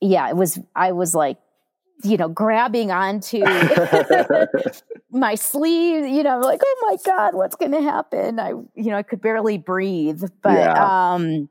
[0.00, 1.38] yeah it was i was like
[2.04, 3.40] you know, grabbing onto
[5.10, 8.38] my sleeve, you know, like, oh my God, what's going to happen?
[8.38, 11.14] I, you know, I could barely breathe, but, yeah.
[11.14, 11.48] um,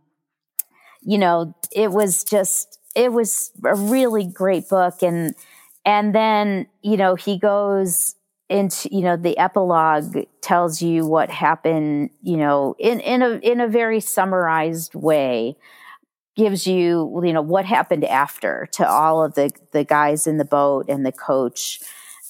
[1.02, 5.04] you know, it was just, it was a really great book.
[5.04, 5.36] And,
[5.86, 8.16] and then, you know, he goes
[8.50, 13.60] into, you know, the epilogue tells you what happened, you know, in, in a, in
[13.60, 15.58] a very summarized way
[16.38, 20.46] gives you you know what happened after to all of the the guys in the
[20.46, 21.82] boat and the coach.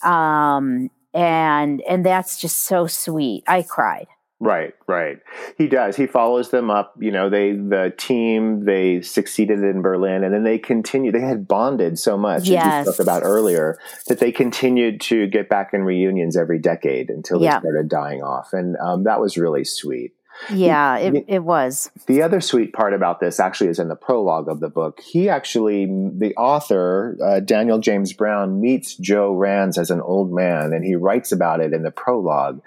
[0.01, 3.43] Um and and that's just so sweet.
[3.47, 4.07] I cried
[4.39, 5.19] right right
[5.57, 10.23] he does he follows them up you know they the team they succeeded in berlin
[10.23, 12.63] and then they continue they had bonded so much yes.
[12.63, 17.09] as you spoke about earlier that they continued to get back in reunions every decade
[17.09, 20.13] until they started dying off and um, that was really sweet
[20.51, 21.91] yeah, it, it was.
[22.05, 25.01] The other sweet part about this actually is in the prologue of the book.
[25.01, 30.73] He actually, the author, uh, Daniel James Brown, meets Joe Rantz as an old man
[30.73, 32.61] and he writes about it in the prologue.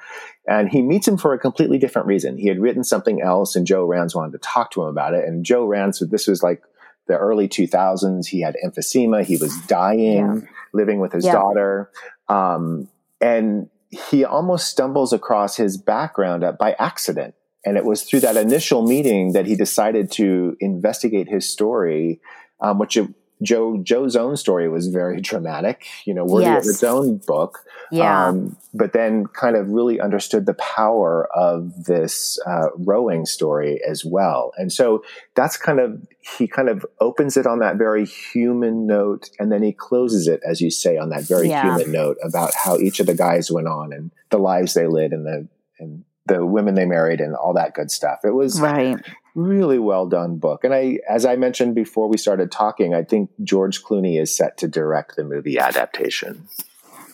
[0.46, 2.38] And he meets him for a completely different reason.
[2.38, 5.24] He had written something else and Joe Rantz wanted to talk to him about it.
[5.24, 6.62] And Joe Rantz, this was like
[7.06, 8.26] the early 2000s.
[8.26, 9.24] He had emphysema.
[9.24, 10.48] He was dying, yeah.
[10.72, 11.32] living with his yeah.
[11.32, 11.90] daughter.
[12.28, 12.88] Um,
[13.20, 18.86] and he almost stumbles across his background by accident and it was through that initial
[18.86, 22.20] meeting that he decided to investigate his story,
[22.60, 22.98] um, which
[23.42, 26.66] Joe Joe's own story was very dramatic, you know, worthy yes.
[26.66, 27.64] of its own book.
[27.92, 28.28] Yeah.
[28.28, 34.04] Um, but then kind of really understood the power of this uh, rowing story as
[34.04, 34.52] well.
[34.56, 35.02] And so
[35.34, 36.06] that's kind of
[36.38, 40.40] he kind of opens it on that very human note, and then he closes it,
[40.46, 41.62] as you say, on that very yeah.
[41.62, 45.12] human note about how each of the guys went on and the lives they led
[45.12, 45.48] and the
[45.78, 48.20] and the women they married and all that good stuff.
[48.24, 48.98] It was right.
[49.34, 50.64] Really well done book.
[50.64, 54.56] And I, as I mentioned before we started talking, I think George Clooney is set
[54.58, 56.48] to direct the movie adaptation.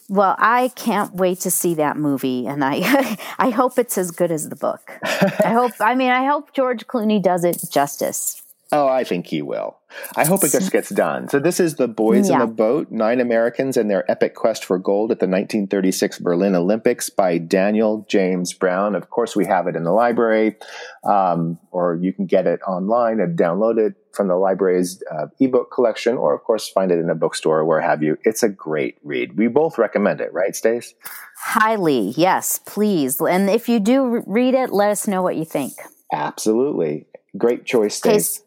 [0.09, 4.31] Well, I can't wait to see that movie, and I, I hope it's as good
[4.31, 4.93] as the book.
[5.03, 5.73] I hope.
[5.81, 8.43] I mean, I hope George Clooney does it justice.
[8.73, 9.77] Oh, I think he will.
[10.17, 11.29] I hope it just gets done.
[11.29, 12.35] So this is the boys yeah.
[12.35, 16.57] in the boat: nine Americans and their epic quest for gold at the 1936 Berlin
[16.57, 18.97] Olympics by Daniel James Brown.
[18.97, 20.57] Of course, we have it in the library,
[21.05, 25.71] um, or you can get it online and download it from the library's uh, ebook
[25.71, 28.19] collection, or of course, find it in a bookstore where have you.
[28.25, 29.37] It's a great read.
[29.37, 30.95] We both recommend it, right, Stace?
[31.39, 33.21] Highly, yes, please.
[33.21, 35.75] And if you do read it, let us know what you think.
[36.13, 37.07] Absolutely.
[37.37, 38.43] Great choice, Stace.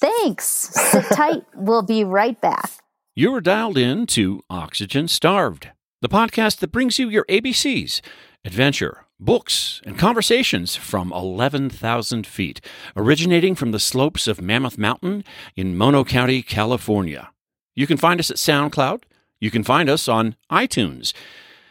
[0.00, 0.44] Thanks.
[0.44, 1.44] Sit tight.
[1.54, 2.70] We'll be right back.
[3.14, 5.68] You're dialed in to Oxygen Starved,
[6.00, 8.00] the podcast that brings you your ABCs,
[8.44, 12.62] adventure, books, and conversations from 11,000 feet,
[12.96, 15.22] originating from the slopes of Mammoth Mountain
[15.54, 17.30] in Mono County, California.
[17.76, 19.02] You can find us at SoundCloud.
[19.38, 21.12] You can find us on iTunes.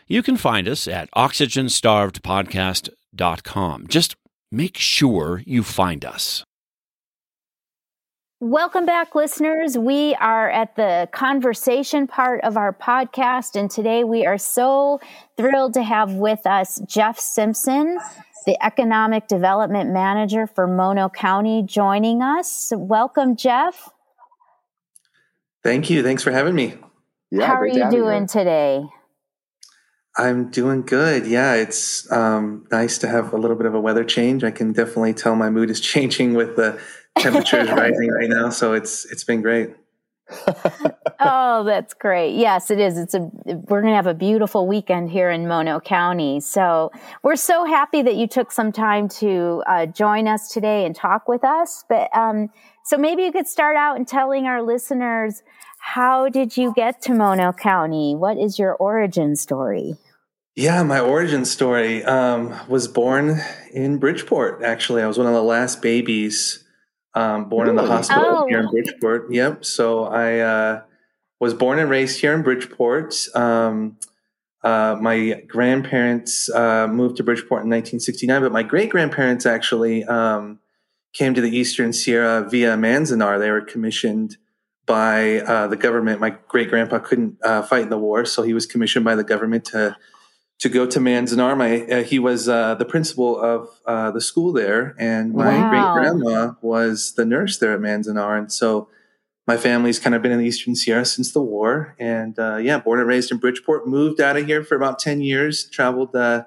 [0.07, 3.87] You can find us at oxygenstarvedpodcast.com.
[3.87, 4.15] Just
[4.51, 6.43] make sure you find us.
[8.41, 9.77] Welcome back, listeners.
[9.77, 15.01] We are at the conversation part of our podcast, and today we are so
[15.35, 17.99] thrilled to have with us Jeff Simpson,
[18.45, 22.71] the Economic Development Manager for Mono County, joining us.
[22.73, 23.89] Welcome, Jeff.
[25.61, 26.01] Thank you.
[26.01, 26.75] Thanks for having me.
[27.31, 28.85] Yeah, How are you doing today?
[30.15, 31.27] I'm doing good.
[31.27, 34.45] Yeah, it's um, nice to have a little bit of a weather change.
[34.45, 36.81] I can definitely tell my mood is changing with the
[37.17, 39.69] temperature is rising right now, so it's it's been great.
[41.19, 42.35] oh, that's great.
[42.35, 42.97] Yes, it is.
[42.97, 46.39] It's a we're going to have a beautiful weekend here in Mono County.
[46.39, 46.91] So,
[47.23, 51.27] we're so happy that you took some time to uh, join us today and talk
[51.27, 51.83] with us.
[51.89, 52.49] But um,
[52.85, 55.41] so maybe you could start out and telling our listeners
[55.79, 58.15] how did you get to Mono County?
[58.15, 59.95] What is your origin story?
[60.55, 63.39] Yeah, my origin story um, was born
[63.71, 64.61] in Bridgeport.
[64.61, 66.65] Actually, I was one of the last babies
[67.13, 67.79] um, born really?
[67.79, 68.47] in the hospital oh.
[68.47, 69.31] here in Bridgeport.
[69.31, 69.65] Yep.
[69.65, 70.81] So I uh,
[71.39, 73.15] was born and raised here in Bridgeport.
[73.35, 73.97] Um,
[74.63, 80.59] uh, my grandparents uh, moved to Bridgeport in 1969, but my great grandparents actually um,
[81.13, 83.39] came to the Eastern Sierra via Manzanar.
[83.39, 84.37] They were commissioned
[84.85, 86.19] by uh, the government.
[86.19, 89.23] My great grandpa couldn't uh, fight in the war, so he was commissioned by the
[89.23, 89.95] government to
[90.59, 91.57] to go to Manzanar.
[91.57, 95.69] My uh, he was uh, the principal of uh, the school there, and my wow.
[95.69, 98.89] great grandma was the nurse there at Manzanar, and so
[99.47, 102.77] my family's kind of been in the Eastern Sierra since the war, and uh, yeah,
[102.77, 103.87] born and raised in Bridgeport.
[103.87, 105.69] Moved out of here for about ten years.
[105.69, 106.43] Traveled uh,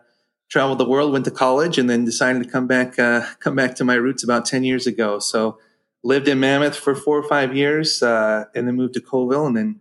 [0.50, 3.74] traveled the world, went to college, and then decided to come back uh, come back
[3.76, 5.18] to my roots about ten years ago.
[5.18, 5.58] So
[6.04, 9.80] lived in Mammoth for four or five years, and then moved to Coleville, and then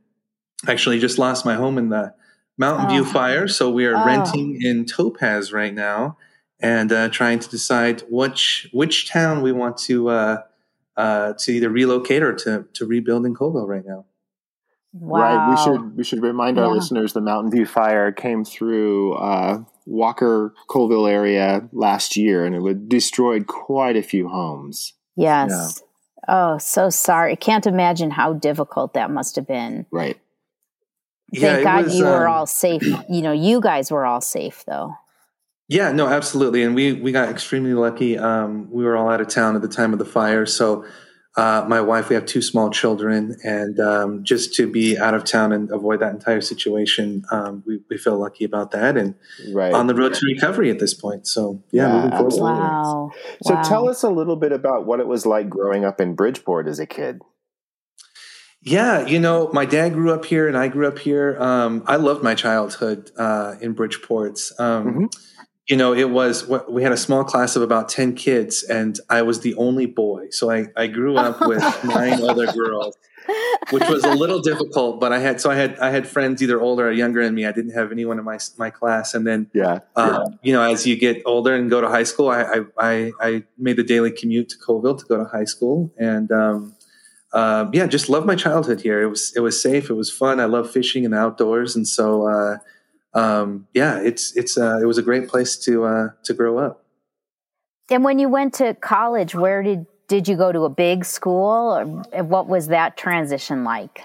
[0.68, 2.14] actually just lost my home in the
[2.62, 3.12] Mountain View oh.
[3.12, 4.06] fire, so we are oh.
[4.06, 6.18] renting in Topaz right now
[6.62, 10.38] and uh, trying to decide which which town we want to uh,
[10.96, 14.06] uh, to either relocate or to to rebuild in Coleville right now.
[14.94, 15.20] Wow.
[15.20, 15.50] Right.
[15.50, 16.64] We should we should remind yeah.
[16.64, 22.56] our listeners the Mountain View fire came through uh, Walker Coleville area last year, and
[22.56, 24.94] it would destroyed quite a few homes.
[25.16, 25.50] Yes.
[25.50, 25.88] Yeah.
[26.28, 27.32] Oh, so sorry.
[27.32, 29.88] I can't imagine how difficult that must have been.
[29.92, 30.20] Right.
[31.36, 32.84] Thank God was, you were um, all safe.
[33.10, 34.94] You know, you guys were all safe though.
[35.68, 36.64] Yeah, no, absolutely.
[36.64, 38.18] And we we got extremely lucky.
[38.18, 40.86] Um, we were all out of town at the time of the fire, so
[41.38, 45.24] uh, my wife, we have two small children, and um, just to be out of
[45.24, 49.16] town and avoid that entire situation, um, we, we, feel lucky about that, and
[49.54, 49.74] right.
[49.74, 51.26] on the road to recovery at this point.
[51.26, 52.34] So yeah, yeah moving forward.
[52.34, 53.12] Wow.
[53.44, 53.62] So wow.
[53.62, 56.80] tell us a little bit about what it was like growing up in Bridgeport as
[56.80, 57.22] a kid.
[58.64, 61.36] Yeah, you know, my dad grew up here, and I grew up here.
[61.42, 64.40] Um, I loved my childhood uh, in Bridgeport.
[64.60, 65.06] Um, mm-hmm
[65.72, 69.22] you know, it was we had a small class of about 10 kids, and I
[69.22, 70.28] was the only boy.
[70.32, 72.98] So I, I grew up with nine other girls,
[73.70, 76.60] which was a little difficult, but I had, so I had, I had friends either
[76.60, 77.46] older or younger than me.
[77.46, 79.14] I didn't have anyone in my, my class.
[79.14, 80.38] And then, yeah, uh, yeah.
[80.42, 83.78] you know, as you get older and go to high school, I, I, I, made
[83.78, 85.94] the daily commute to Coleville to go to high school.
[85.98, 86.76] And, um,
[87.34, 89.02] uh, yeah, just love my childhood here.
[89.02, 89.90] It was, it was safe.
[89.90, 90.40] It was fun.
[90.40, 91.76] I love fishing and outdoors.
[91.76, 92.58] And so, uh,
[93.14, 96.86] um, yeah, it's it's uh, it was a great place to uh, to grow up.
[97.90, 101.76] And when you went to college, where did did you go to a big school,
[102.14, 104.02] or what was that transition like?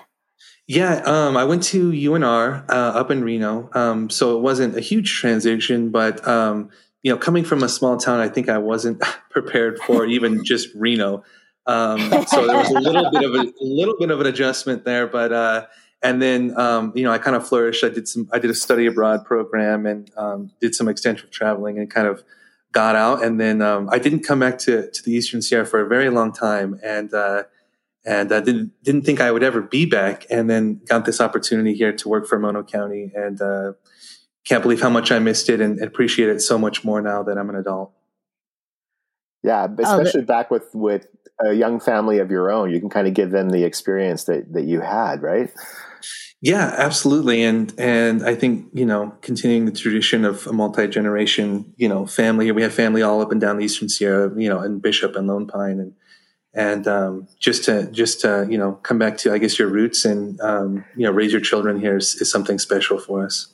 [0.68, 4.80] Yeah, um, I went to UNR uh, up in Reno, um, so it wasn't a
[4.80, 6.70] huge transition, but um,
[7.04, 9.00] you know, coming from a small town, I think I wasn't
[9.30, 11.22] prepared for even just Reno.
[11.66, 14.84] Um, so there was a little bit of a, a, little bit of an adjustment
[14.84, 15.66] there, but uh,
[16.02, 17.82] and then um, you know I kind of flourished.
[17.82, 21.78] I did some I did a study abroad program and um, did some extensive traveling
[21.78, 22.22] and kind of
[22.72, 23.24] got out.
[23.24, 26.10] And then um, I didn't come back to to the Eastern Sierra for a very
[26.10, 27.44] long time, and uh,
[28.04, 30.26] and I didn't didn't think I would ever be back.
[30.30, 33.72] And then got this opportunity here to work for Mono County, and uh,
[34.44, 37.36] can't believe how much I missed it and appreciate it so much more now that
[37.36, 37.92] I'm an adult.
[39.42, 41.08] Yeah, especially oh, the- back with with
[41.44, 44.52] a young family of your own, you can kind of give them the experience that
[44.52, 45.50] that you had, right?
[46.42, 47.42] Yeah, absolutely.
[47.42, 52.50] And and I think, you know, continuing the tradition of a multi-generation, you know, family.
[52.52, 55.26] We have family all up and down the Eastern Sierra, you know, and Bishop and
[55.26, 55.94] Lone Pine and
[56.54, 60.04] and um, just to just to, you know, come back to I guess your roots
[60.04, 63.52] and um, you know, raise your children here is, is something special for us.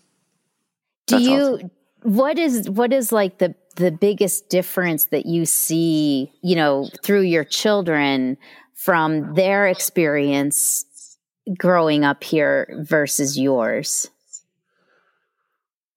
[1.07, 1.70] Do That's you awesome.
[2.03, 7.22] What is what is like the the biggest difference that you see, you know, through
[7.22, 8.36] your children
[8.74, 10.84] from their experience
[11.57, 14.11] growing up here versus yours?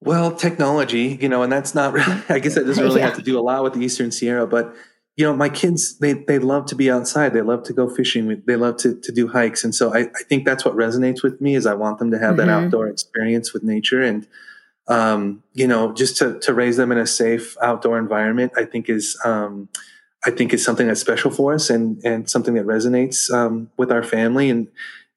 [0.01, 3.08] Well, technology, you know, and that's not really, I guess that doesn't really yeah.
[3.08, 4.74] have to do a lot with the Eastern Sierra, but
[5.18, 7.34] you know, my kids, they, they love to be outside.
[7.34, 8.43] They love to go fishing.
[8.45, 9.64] They love to, to do hikes.
[9.64, 12.20] And so I, I think that's what resonates with me is I want them to
[12.20, 12.47] have mm-hmm.
[12.47, 14.01] that outdoor experience with nature.
[14.01, 14.28] And,
[14.88, 18.90] um, you know, just to, to raise them in a safe outdoor environment, I think
[18.90, 19.70] is, um,
[20.26, 23.92] I think is something that's special for us and, and something that resonates, um, with
[23.92, 24.50] our family.
[24.50, 24.68] And,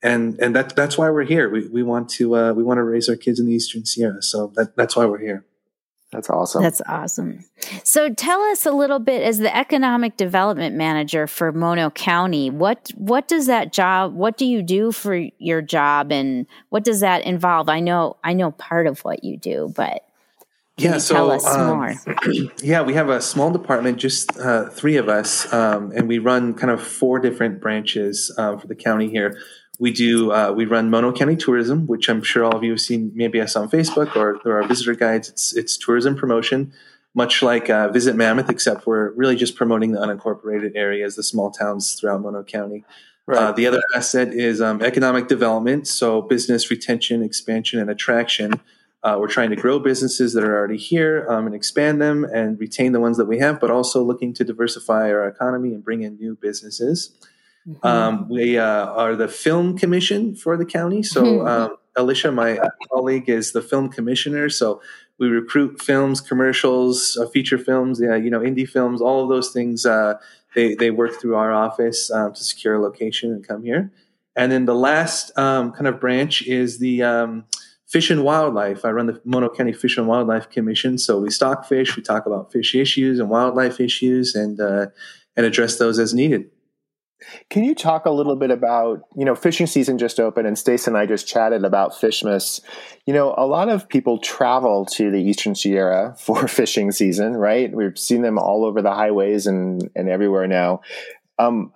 [0.02, 1.50] and and that that's why we're here.
[1.50, 4.22] We we want to uh, we want to raise our kids in the Eastern Sierra,
[4.22, 5.44] so that that's why we're here.
[6.10, 6.62] That's awesome.
[6.62, 7.44] That's awesome.
[7.84, 12.90] So tell us a little bit as the economic development manager for Mono County, what
[12.96, 17.24] what does that job what do you do for your job and what does that
[17.24, 17.68] involve?
[17.68, 20.02] I know I know part of what you do, but
[20.78, 21.94] can yeah, so, tell us um, more?
[22.62, 26.54] Yeah, we have a small department, just uh, three of us, um, and we run
[26.54, 29.36] kind of four different branches uh, for the county here.
[29.78, 32.80] We do uh, we run Mono County Tourism, which I'm sure all of you have
[32.80, 35.28] seen maybe us on Facebook or through our visitor guides.
[35.28, 36.72] It's it's tourism promotion,
[37.14, 41.50] much like uh, Visit Mammoth, except we're really just promoting the unincorporated areas, the small
[41.50, 42.84] towns throughout Mono County.
[43.26, 43.38] Right.
[43.38, 48.60] Uh, the other asset is um, economic development, so business retention, expansion, and attraction.
[49.02, 52.58] Uh, we're trying to grow businesses that are already here um, and expand them and
[52.58, 56.02] retain the ones that we have, but also looking to diversify our economy and bring
[56.02, 57.14] in new businesses.
[57.66, 57.86] Mm-hmm.
[57.86, 61.02] Um, we uh, are the film commission for the county.
[61.02, 61.46] So, mm-hmm.
[61.46, 62.58] um, Alicia, my
[62.90, 64.48] colleague, is the film commissioner.
[64.48, 64.80] So,
[65.18, 69.50] we recruit films, commercials, uh, feature films, yeah, you know, indie films, all of those
[69.50, 69.84] things.
[69.84, 70.14] Uh,
[70.54, 73.92] they they work through our office um, to secure a location and come here.
[74.36, 77.44] And then the last um, kind of branch is the um,
[77.88, 78.84] fish and wildlife.
[78.84, 80.96] I run the Mono County Fish and Wildlife Commission.
[80.98, 84.86] So we stock fish, we talk about fish issues and wildlife issues, and uh,
[85.36, 86.50] and address those as needed.
[87.50, 90.86] Can you talk a little bit about, you know, fishing season just opened and Stace
[90.86, 92.60] and I just chatted about Fishmas.
[93.06, 97.72] You know, a lot of people travel to the Eastern Sierra for fishing season, right?
[97.72, 100.80] We've seen them all over the highways and, and everywhere now.
[101.38, 101.72] Um,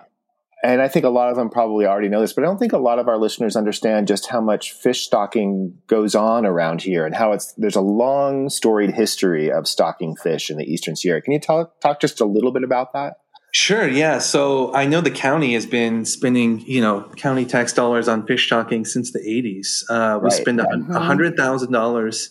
[0.65, 2.73] and I think a lot of them probably already know this, but I don't think
[2.73, 7.05] a lot of our listeners understand just how much fish stocking goes on around here
[7.05, 11.21] and how it's there's a long storied history of stocking fish in the Eastern Sierra.
[11.21, 13.15] Can you talk talk just a little bit about that?
[13.55, 14.19] Sure, yeah.
[14.19, 18.47] So I know the county has been spending, you know, county tax dollars on fish
[18.47, 19.85] stocking since the 80s.
[19.91, 20.33] Uh, we right.
[20.33, 20.91] spend mm-hmm.
[20.91, 22.29] $100,000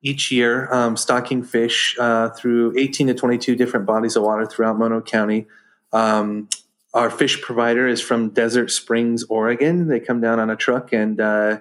[0.00, 4.78] each year um, stocking fish uh, through 18 to 22 different bodies of water throughout
[4.78, 5.46] Mono County.
[5.92, 6.48] Um,
[6.94, 9.88] our fish provider is from Desert Springs, Oregon.
[9.88, 11.58] They come down on a truck and, uh,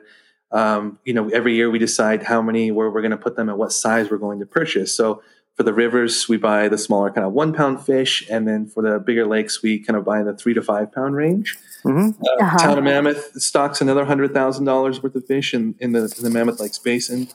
[0.54, 3.50] um, you know, every year we decide how many, where we're going to put them
[3.50, 4.96] and what size we're going to purchase.
[4.96, 5.22] So
[5.56, 8.82] for the rivers, we buy the smaller kind of one pound fish, and then for
[8.82, 11.58] the bigger lakes, we kind of buy the three to five pound range.
[11.84, 12.22] Mm-hmm.
[12.24, 12.58] Uh, uh-huh.
[12.58, 16.24] Town of Mammoth stocks another hundred thousand dollars worth of fish in, in, the, in
[16.24, 17.28] the Mammoth Lakes Basin,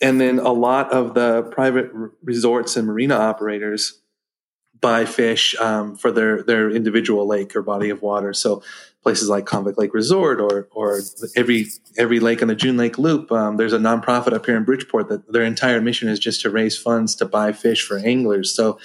[0.00, 3.97] and then a lot of the private r- resorts and marina operators
[4.80, 8.32] buy fish um, for their their individual lake or body of water.
[8.32, 8.62] So
[9.02, 11.00] places like Convict Lake Resort or or
[11.36, 11.66] every
[11.96, 13.30] every lake on the June Lake Loop.
[13.32, 16.50] Um, there's a nonprofit up here in Bridgeport that their entire mission is just to
[16.50, 18.54] raise funds to buy fish for anglers.
[18.54, 18.78] So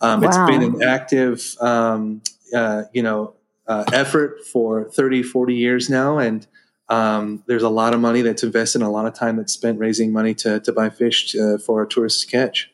[0.00, 0.28] um, wow.
[0.28, 2.22] it's been an active, um,
[2.54, 3.34] uh, you know,
[3.66, 6.46] uh, effort for 30, 40 years now, and
[6.88, 9.78] um, there's a lot of money that's invested and a lot of time that's spent
[9.78, 12.69] raising money to to buy fish to, uh, for tourists to catch.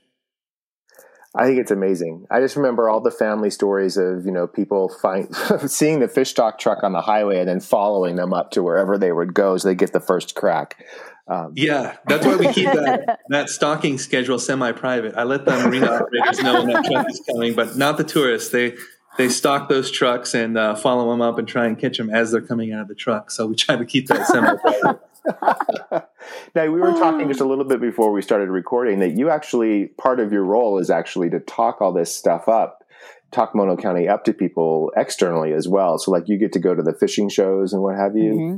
[1.37, 2.27] I think it's amazing.
[2.31, 5.35] I just remember all the family stories of you know people find
[5.67, 8.97] seeing the fish stock truck on the highway and then following them up to wherever
[8.97, 10.85] they would go so they get the first crack.
[11.29, 15.15] Um, yeah, that's why we keep that that stocking schedule semi-private.
[15.17, 18.51] I let the marina operators know when that truck is coming, but not the tourists.
[18.51, 18.75] They
[19.19, 22.31] they stock those trucks and uh, follow them up and try and catch them as
[22.31, 23.31] they're coming out of the truck.
[23.31, 25.01] So we try to keep that semi-private.
[26.55, 29.87] now we were talking just a little bit before we started recording that you actually
[29.99, 32.85] part of your role is actually to talk all this stuff up
[33.33, 35.99] talk mono county up to people externally as well.
[35.99, 38.33] So like you get to go to the fishing shows and what have you.
[38.33, 38.57] Mm-hmm.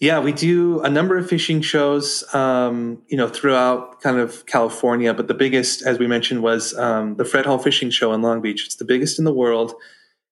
[0.00, 5.12] yeah we do a number of fishing shows um, you know throughout kind of california.
[5.14, 8.40] But the biggest as we mentioned was um, the fred hall fishing show in long
[8.40, 8.64] beach.
[8.66, 9.74] It's the biggest in the world.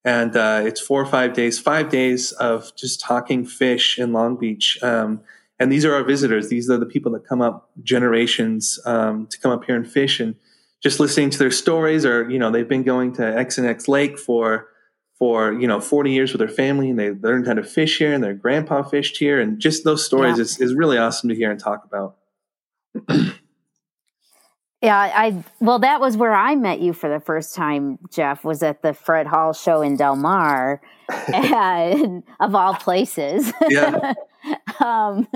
[0.05, 4.37] And uh, it's four or five days five days of just talking fish in long
[4.37, 4.79] beach.
[4.81, 5.21] Um,
[5.59, 6.49] and these are our visitors.
[6.49, 10.19] These are the people that come up generations um, to come up here and fish,
[10.19, 10.35] and
[10.81, 12.05] just listening to their stories.
[12.05, 14.67] Or you know, they've been going to X and X Lake for
[15.17, 18.13] for you know 40 years with their family, and they learned how to fish here,
[18.13, 20.43] and their grandpa fished here, and just those stories yeah.
[20.43, 22.15] is is really awesome to hear and talk about.
[24.81, 28.45] Yeah, I well, that was where I met you for the first time, Jeff.
[28.45, 30.81] Was at the Fred Hall show in Del Mar,
[31.33, 33.51] and of all places.
[33.67, 34.13] Yeah.
[34.85, 35.27] um,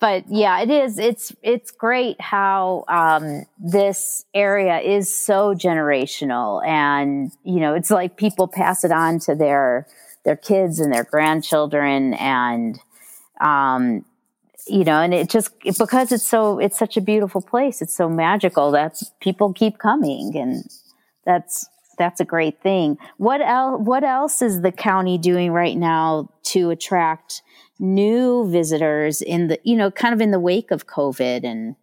[0.00, 0.98] but yeah, it is.
[0.98, 8.16] It's it's great how um, this area is so generational, and you know, it's like
[8.16, 9.86] people pass it on to their
[10.24, 12.78] their kids and their grandchildren, and
[13.40, 14.04] um,
[14.66, 18.08] you know, and it just because it's so it's such a beautiful place, it's so
[18.08, 20.64] magical that people keep coming, and
[21.24, 21.66] that's
[21.96, 22.98] that's a great thing.
[23.16, 23.80] What else?
[23.80, 27.42] What else is the county doing right now to attract
[27.78, 31.76] new visitors in the you know kind of in the wake of COVID and?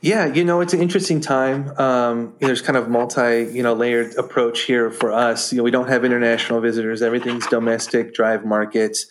[0.00, 1.76] Yeah, you know, it's an interesting time.
[1.76, 5.52] Um, there's kind of multi, you know, layered approach here for us.
[5.52, 7.02] You know, we don't have international visitors.
[7.02, 9.06] Everything's domestic drive markets.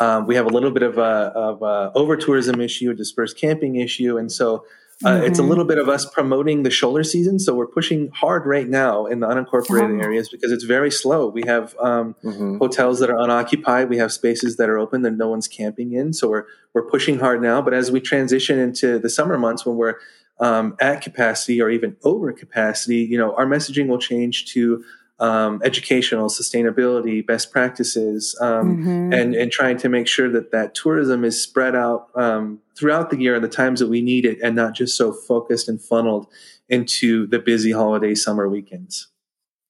[0.00, 3.38] Um, we have a little bit of a, of a over tourism issue, a dispersed
[3.38, 4.64] camping issue, and so
[5.04, 5.24] uh, mm-hmm.
[5.24, 7.38] it's a little bit of us promoting the shoulder season.
[7.38, 10.04] So we're pushing hard right now in the unincorporated oh.
[10.04, 11.28] areas because it's very slow.
[11.28, 12.58] We have um, mm-hmm.
[12.58, 13.88] hotels that are unoccupied.
[13.88, 16.12] We have spaces that are open that no one's camping in.
[16.12, 16.44] So we're
[16.74, 17.60] we're pushing hard now.
[17.60, 19.96] But as we transition into the summer months when we're
[20.40, 24.84] um, at capacity or even over capacity, you know, our messaging will change to
[25.20, 29.12] um, educational sustainability best practices um, mm-hmm.
[29.12, 33.18] and and trying to make sure that that tourism is spread out um, throughout the
[33.18, 36.26] year and the times that we need it and not just so focused and funneled
[36.68, 39.08] into the busy holiday summer weekends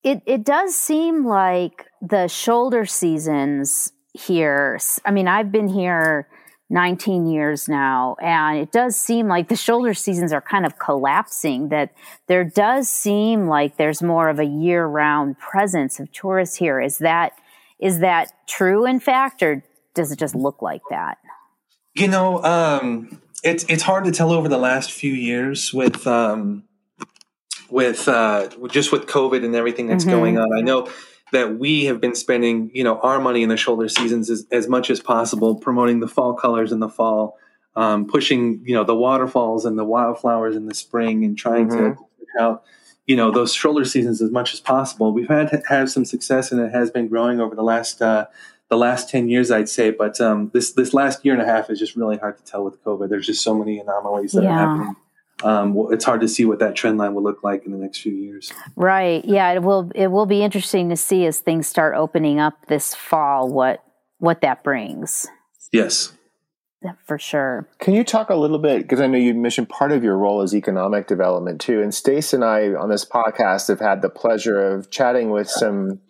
[0.03, 6.29] it it does seem like the shoulder seasons here i mean i've been here
[6.73, 8.17] 19 years now.
[8.21, 11.93] And it does seem like the shoulder seasons are kind of collapsing, that
[12.27, 16.81] there does seem like there's more of a year round presence of tourists here.
[16.81, 17.33] Is that,
[17.79, 19.63] is that true in fact, or
[19.95, 21.19] does it just look like that?
[21.95, 26.65] You know, um, it's, it's hard to tell over the last few years with, um,
[27.69, 30.13] with, uh, just with COVID and everything that's mm-hmm.
[30.13, 30.57] going on.
[30.57, 30.91] I know
[31.33, 34.69] that we have been spending, you know, our money in the shoulder seasons as, as
[34.69, 37.39] much as possible, promoting the fall colors in the fall,
[37.75, 41.91] um, pushing, you know, the waterfalls and the wildflowers in the spring, and trying mm-hmm.
[41.91, 42.65] to push out,
[43.07, 45.13] you know, those shoulder seasons as much as possible.
[45.13, 48.27] We've had have some success, and it has been growing over the last uh,
[48.73, 49.91] the last ten years, I'd say.
[49.91, 52.65] But um, this this last year and a half is just really hard to tell
[52.65, 53.09] with COVID.
[53.09, 54.51] There's just so many anomalies that yeah.
[54.51, 54.97] are happening
[55.45, 57.99] um, it's hard to see what that trend line will look like in the next
[57.99, 58.53] few years.
[58.77, 59.25] Right.
[59.25, 59.53] Yeah.
[59.53, 59.91] It will.
[59.95, 63.49] It will be interesting to see as things start opening up this fall.
[63.49, 63.85] What
[64.19, 65.27] what that brings.
[65.73, 66.13] Yes.
[67.05, 67.69] For sure.
[67.79, 70.43] Can you talk a little bit because I know you mentioned part of your role
[70.43, 74.61] is economic development too, and Stace and I on this podcast have had the pleasure
[74.61, 76.01] of chatting with some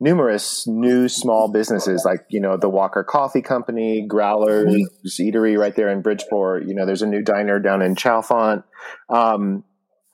[0.00, 5.06] numerous new small businesses like you know the Walker Coffee Company, Growlers mm-hmm.
[5.06, 6.66] Eatery right there in Bridgeport.
[6.66, 8.64] You know, there's a new diner down in Chalfant.
[9.08, 9.64] Um,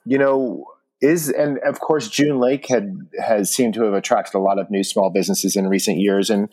[0.04, 0.64] you know,
[1.00, 4.70] is and of course June Lake had has seemed to have attracted a lot of
[4.70, 6.48] new small businesses in recent years, and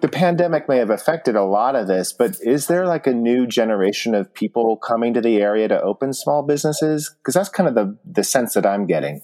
[0.00, 2.12] the pandemic may have affected a lot of this.
[2.12, 6.12] But is there like a new generation of people coming to the area to open
[6.12, 7.14] small businesses?
[7.18, 9.22] Because that's kind of the the sense that I'm getting.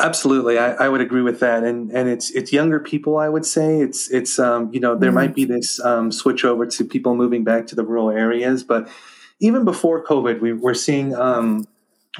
[0.00, 3.16] Absolutely, I, I, would agree with that, and and it's it's younger people.
[3.16, 5.16] I would say it's it's um, you know there mm-hmm.
[5.16, 8.88] might be this um, switch over to people moving back to the rural areas, but
[9.38, 11.68] even before COVID, we, we're seeing um,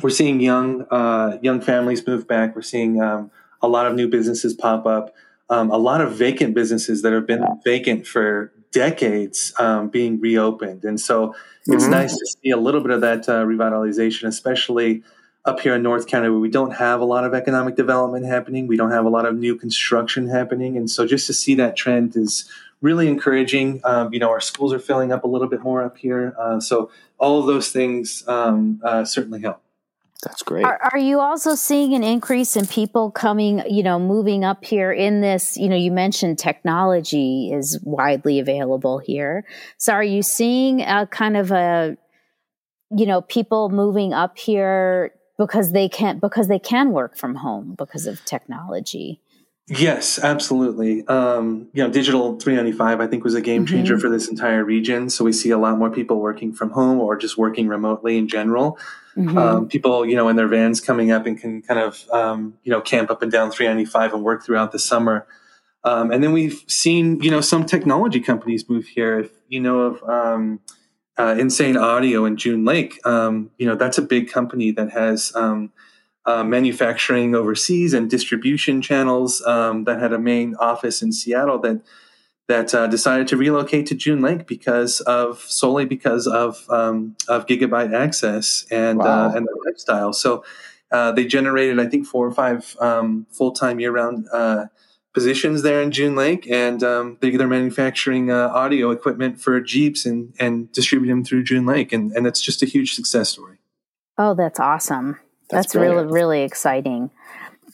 [0.03, 2.55] we're seeing young uh, young families move back.
[2.55, 5.15] We're seeing um, a lot of new businesses pop up,
[5.51, 10.85] um, a lot of vacant businesses that have been vacant for decades um, being reopened,
[10.85, 11.35] and so
[11.67, 11.91] it's mm-hmm.
[11.93, 15.03] nice to see a little bit of that uh, revitalization, especially
[15.45, 18.67] up here in North County where we don't have a lot of economic development happening.
[18.67, 20.77] We don't have a lot of new construction happening.
[20.77, 22.49] And so just to see that trend is
[22.81, 23.81] really encouraging.
[23.85, 26.35] Um, you know, our schools are filling up a little bit more up here.
[26.39, 29.64] Uh, so all of those things um, uh, certainly help.
[30.25, 30.65] That's great.
[30.65, 34.91] Are, are, you also seeing an increase in people coming, you know, moving up here
[34.93, 35.57] in this?
[35.57, 39.45] You know, you mentioned technology is widely available here.
[39.77, 41.97] So are you seeing a kind of a,
[42.91, 47.75] you know, people moving up here because they can't, because they can work from home
[47.77, 49.21] because of technology.
[49.67, 51.07] Yes, absolutely.
[51.07, 54.01] Um, you know, digital 395 I think was a game changer mm-hmm.
[54.01, 55.09] for this entire region.
[55.09, 58.29] So we see a lot more people working from home or just working remotely in
[58.29, 58.79] general.
[59.17, 59.39] Mm-hmm.
[59.39, 62.71] Um, people, you know, in their vans coming up and can kind of, um, you
[62.71, 65.27] know, camp up and down 395 and work throughout the summer.
[65.85, 69.21] Um, and then we've seen, you know, some technology companies move here.
[69.21, 70.61] If you know of, um,
[71.17, 75.31] uh, Insane Audio in June Lake, um, you know, that's a big company that has
[75.37, 75.73] um,
[76.27, 81.83] uh, manufacturing overseas and distribution channels that had a main office in Seattle that
[82.49, 87.47] that uh, decided to relocate to June Lake because of solely because of um, of
[87.47, 89.35] gigabyte access and uh, wow.
[89.35, 90.13] and the lifestyle.
[90.13, 90.45] So
[90.91, 94.67] uh, they generated, I think, four or five um, full time year round uh,
[95.15, 100.05] positions there in June Lake, and um, they, are manufacturing uh, audio equipment for Jeeps
[100.05, 103.59] and and distribute them through June Lake, and and it's just a huge success story.
[104.19, 105.19] Oh, that's awesome!
[105.49, 107.11] That's, that's really really exciting.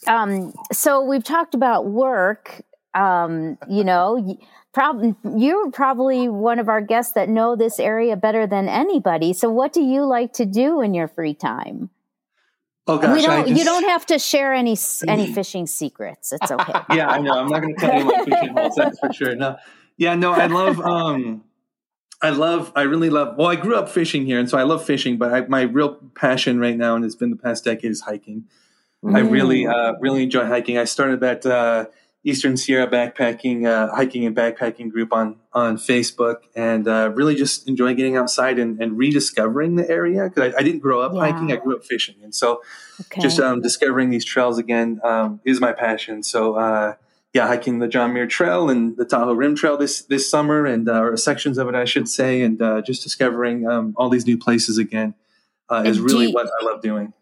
[0.06, 2.62] Um, so we've talked about work.
[2.94, 4.38] Um, you know,
[4.72, 9.32] prob- you're probably one of our guests that know this area better than anybody.
[9.32, 11.90] So, what do you like to do in your free time?
[12.86, 14.76] Oh gosh, we don't, just, you don't have to share any
[15.08, 16.32] any fishing secrets.
[16.32, 16.72] It's okay.
[16.94, 17.32] yeah, I know.
[17.32, 18.74] I'm not going to tell you my fishing holes.
[18.74, 19.34] That's for sure.
[19.36, 19.56] No,
[19.96, 20.32] yeah, no.
[20.32, 20.80] I love.
[20.80, 21.44] um
[22.22, 22.72] I love.
[22.76, 23.36] I really love.
[23.38, 25.16] Well, I grew up fishing here, and so I love fishing.
[25.16, 28.44] But I, my real passion right now, and it's been the past decade, is hiking.
[29.02, 29.16] Mm.
[29.16, 29.72] I really, mm.
[29.72, 30.76] uh, really enjoy hiking.
[30.76, 31.86] I started that uh,
[32.22, 37.66] Eastern Sierra backpacking, uh, hiking and backpacking group on on Facebook, and uh, really just
[37.66, 41.20] enjoy getting outside and, and rediscovering the area because I, I, didn't grow up yeah.
[41.20, 42.62] hiking; I grew up fishing, and so
[43.00, 43.22] okay.
[43.22, 46.22] just um, discovering these trails again um, is my passion.
[46.22, 46.94] So, uh,
[47.32, 50.90] yeah, hiking the John Muir Trail and the Tahoe Rim Trail this this summer, and
[50.90, 54.26] uh, or sections of it, I should say, and uh, just discovering um, all these
[54.26, 55.14] new places again
[55.70, 57.14] uh, is really you, what I love doing.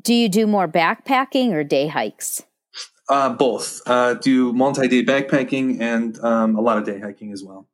[0.00, 2.44] Do you do more backpacking or day hikes?
[3.08, 3.82] Uh, both.
[3.86, 7.68] Uh, do multi day backpacking and um, a lot of day hiking as well.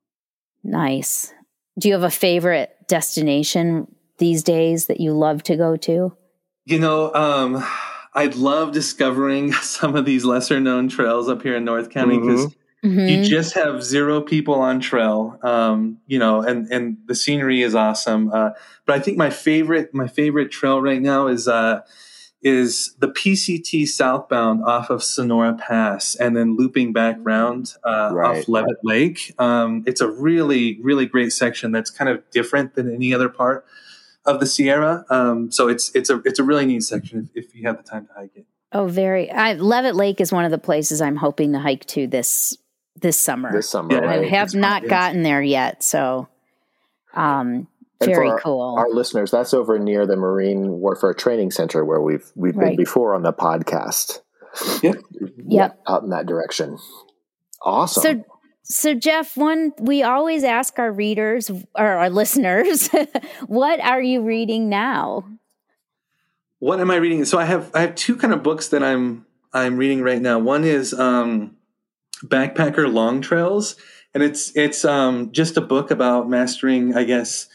[0.62, 1.32] Nice.
[1.78, 3.86] Do you have a favorite destination
[4.18, 6.14] these days that you love to go to?
[6.66, 7.64] You know, um,
[8.14, 12.46] I love discovering some of these lesser known trails up here in North County because
[12.46, 12.88] mm-hmm.
[12.88, 13.08] mm-hmm.
[13.08, 15.38] you just have zero people on trail.
[15.42, 18.30] Um, you know, and and the scenery is awesome.
[18.30, 18.50] Uh,
[18.84, 21.48] but I think my favorite my favorite trail right now is.
[22.42, 28.38] Is the PCT southbound off of Sonora Pass and then looping back round uh, right.
[28.38, 29.32] off Leavitt Lake.
[29.38, 33.64] Um, it's a really, really great section that's kind of different than any other part
[34.24, 35.04] of the Sierra.
[35.08, 37.82] Um, so it's it's a it's a really neat section if, if, you have the
[37.82, 38.46] time to hike it.
[38.72, 39.30] Oh, very.
[39.30, 42.56] I, Leavitt Lake is one of the places I'm hoping to hike to this
[42.96, 43.52] this summer.
[43.52, 44.24] This summer, yeah, right?
[44.24, 46.28] I have not gotten there yet, so
[47.14, 47.68] um,
[48.06, 48.76] very our, cool.
[48.78, 52.68] Our listeners, that's over near the Marine Warfare Training Center where we've we've right.
[52.68, 54.20] been before on the podcast.
[54.82, 54.96] Yep.
[55.46, 55.80] Yep.
[55.88, 56.78] Out in that direction.
[57.62, 58.02] Awesome.
[58.02, 58.24] So
[58.64, 62.88] so Jeff, one we always ask our readers or our listeners,
[63.46, 65.24] what are you reading now?
[66.58, 67.24] What am I reading?
[67.24, 70.38] So I have I have two kind of books that I'm I'm reading right now.
[70.38, 71.56] One is um,
[72.24, 73.76] Backpacker Long Trails,
[74.14, 77.48] and it's it's um, just a book about mastering, I guess,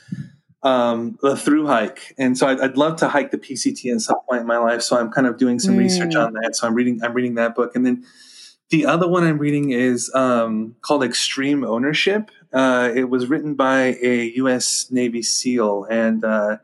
[0.68, 2.13] um, the through hike.
[2.18, 4.82] And so I'd, I'd, love to hike the PCT at some point in my life.
[4.82, 5.80] So I'm kind of doing some mm.
[5.80, 6.55] research on that.
[6.55, 8.05] So I'm reading I'm reading that book, and then
[8.70, 12.32] the other one I'm reading is um, called Extreme Ownership.
[12.51, 14.88] Uh, it was written by a U.S.
[14.91, 16.57] Navy SEAL, and uh,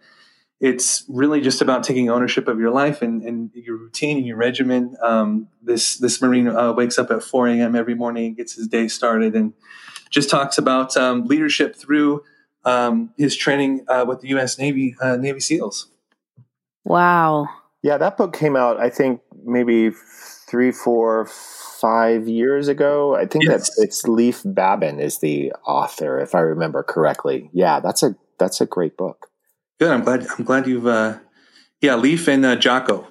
[0.59, 4.37] it's really just about taking ownership of your life and, and your routine and your
[4.37, 4.97] regimen.
[5.01, 7.75] Um, this this Marine uh, wakes up at 4 a.m.
[7.75, 9.53] every morning, gets his day started, and
[10.09, 12.23] just talks about um, leadership through
[12.66, 14.57] um, his training uh, with the U.S.
[14.57, 15.88] Navy uh, Navy SEALs.
[16.84, 17.47] Wow.
[17.82, 18.80] Yeah, that book came out.
[18.80, 19.91] I think maybe
[20.47, 23.16] three, four, five years ago.
[23.16, 23.76] I think yes.
[23.76, 27.49] that it's Leif Babin is the author, if I remember correctly.
[27.53, 29.28] Yeah, that's a that's a great book.
[29.80, 29.91] Good.
[29.91, 30.26] I'm glad.
[30.38, 30.88] I'm glad you've.
[30.88, 31.20] Uh,
[31.82, 33.07] yeah, Leif and uh, Jocko.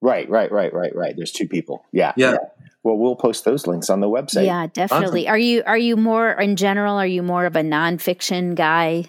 [0.00, 1.14] Right, right, right, right, right.
[1.14, 1.84] There's two people.
[1.92, 2.32] Yeah, yeah.
[2.32, 2.38] yeah.
[2.82, 4.46] Well, we'll post those links on the website.
[4.46, 5.26] Yeah, definitely.
[5.26, 5.34] Awesome.
[5.34, 6.96] Are you are you more in general?
[6.96, 9.04] Are you more of a nonfiction guy?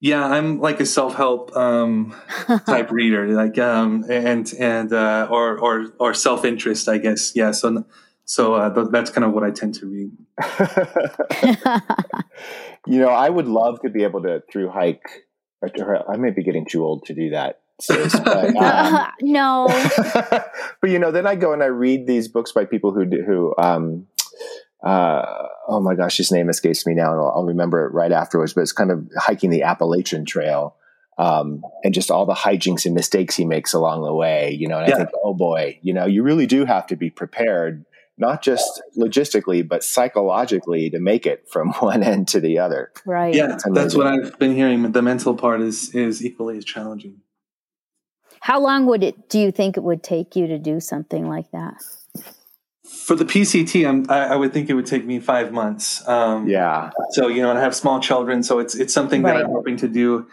[0.00, 2.14] Yeah, I'm like a self help um,
[2.66, 7.34] type reader, like um, and and uh, or or or self interest, I guess.
[7.34, 7.84] Yeah, so
[8.24, 10.12] so uh, th- that's kind of what I tend to read.
[12.86, 15.26] you know, I would love to be able to through hike
[15.62, 17.59] I may be getting too old to do that.
[17.80, 19.66] Sis, but, um, no.
[20.80, 23.22] but you know, then I go and I read these books by people who do,
[23.26, 24.06] who um,
[24.82, 28.12] uh, oh my gosh, his name escapes me now, and I'll, I'll, remember it right
[28.12, 28.54] afterwards.
[28.54, 30.76] But it's kind of hiking the Appalachian Trail,
[31.18, 34.56] um, and just all the hijinks and mistakes he makes along the way.
[34.58, 34.94] You know, and yeah.
[34.94, 37.84] I think, oh boy, you know, you really do have to be prepared
[38.20, 42.92] not just logistically but psychologically to make it from one end to the other.
[43.04, 43.34] Right.
[43.34, 44.92] Yeah, that's what I've been hearing.
[44.92, 47.22] The mental part is is equally as challenging.
[48.40, 51.50] How long would it do you think it would take you to do something like
[51.52, 51.74] that?
[52.84, 56.06] For the PCT, I'm, I, I would think it would take me five months.
[56.08, 56.90] Um, yeah.
[57.10, 59.34] So you know, I have small children, so it's it's something right.
[59.34, 60.26] that I'm hoping to do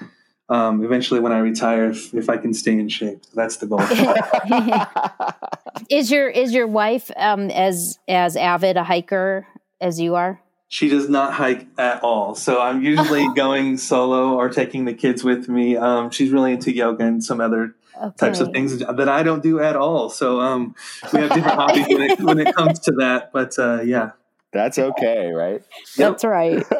[0.49, 3.21] um, eventually when I retire, if, if I can stay in shape.
[3.33, 3.81] That's the goal.
[5.89, 9.45] is your is your wife um, as as avid a hiker
[9.81, 10.41] as you are?
[10.69, 12.35] She does not hike at all.
[12.35, 15.77] So I'm usually going solo or taking the kids with me.
[15.77, 18.15] Um, she's really into yoga and some other okay.
[18.17, 20.09] types of things that I don't do at all.
[20.09, 20.75] So um,
[21.13, 23.31] we have different hobbies when it, when it comes to that.
[23.33, 24.11] But uh, yeah.
[24.53, 25.61] That's okay, right?
[25.97, 26.65] That's right.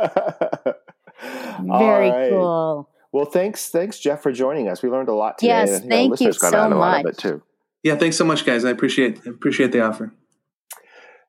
[1.20, 2.30] Very right.
[2.30, 2.90] cool.
[3.12, 4.82] Well, thanks, thanks, Jeff, for joining us.
[4.84, 5.66] We learned a lot today.
[5.66, 7.18] Yes, thank you so much.
[7.18, 7.42] too.
[7.84, 8.66] Yeah, thanks so much, guys.
[8.66, 10.14] I appreciate appreciate the offer.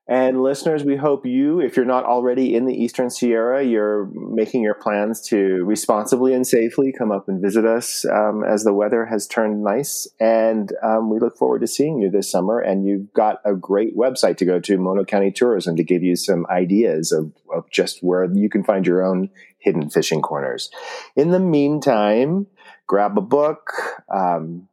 [0.09, 4.63] And listeners, we hope you, if you're not already in the Eastern Sierra, you're making
[4.63, 9.05] your plans to responsibly and safely come up and visit us um, as the weather
[9.05, 10.07] has turned nice.
[10.19, 12.59] And um, we look forward to seeing you this summer.
[12.59, 16.15] And you've got a great website to go to, Mono County Tourism, to give you
[16.15, 19.29] some ideas of, of just where you can find your own
[19.59, 20.71] hidden fishing corners.
[21.15, 22.47] In the meantime,
[22.87, 23.73] grab a book.
[24.11, 24.69] Um,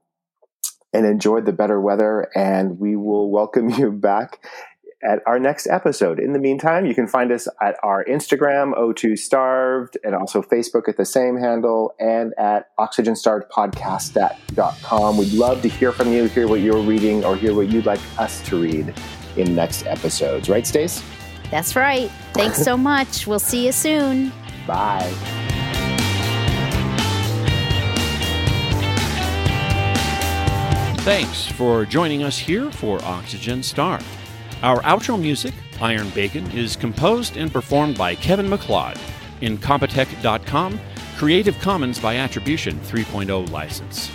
[0.92, 4.38] and enjoy the better weather, and we will welcome you back
[5.02, 6.18] at our next episode.
[6.18, 10.88] In the meantime, you can find us at our Instagram, O2 Starved, and also Facebook
[10.88, 15.18] at the same handle, and at oxygenstarvedpodcast.com.
[15.18, 18.00] We'd love to hear from you, hear what you're reading, or hear what you'd like
[18.18, 18.92] us to read
[19.36, 20.48] in next episodes.
[20.48, 21.02] Right, Stace?
[21.50, 22.10] That's right.
[22.32, 23.26] Thanks so much.
[23.26, 24.32] We'll see you soon.
[24.66, 25.12] Bye.
[31.00, 34.04] Thanks for joining us here for Oxygen Starved.
[34.62, 38.98] Our outro music, Iron Bacon, is composed and performed by Kevin MacLeod.
[39.42, 40.80] Incompetech.com,
[41.16, 44.10] Creative Commons by Attribution 3.0 license.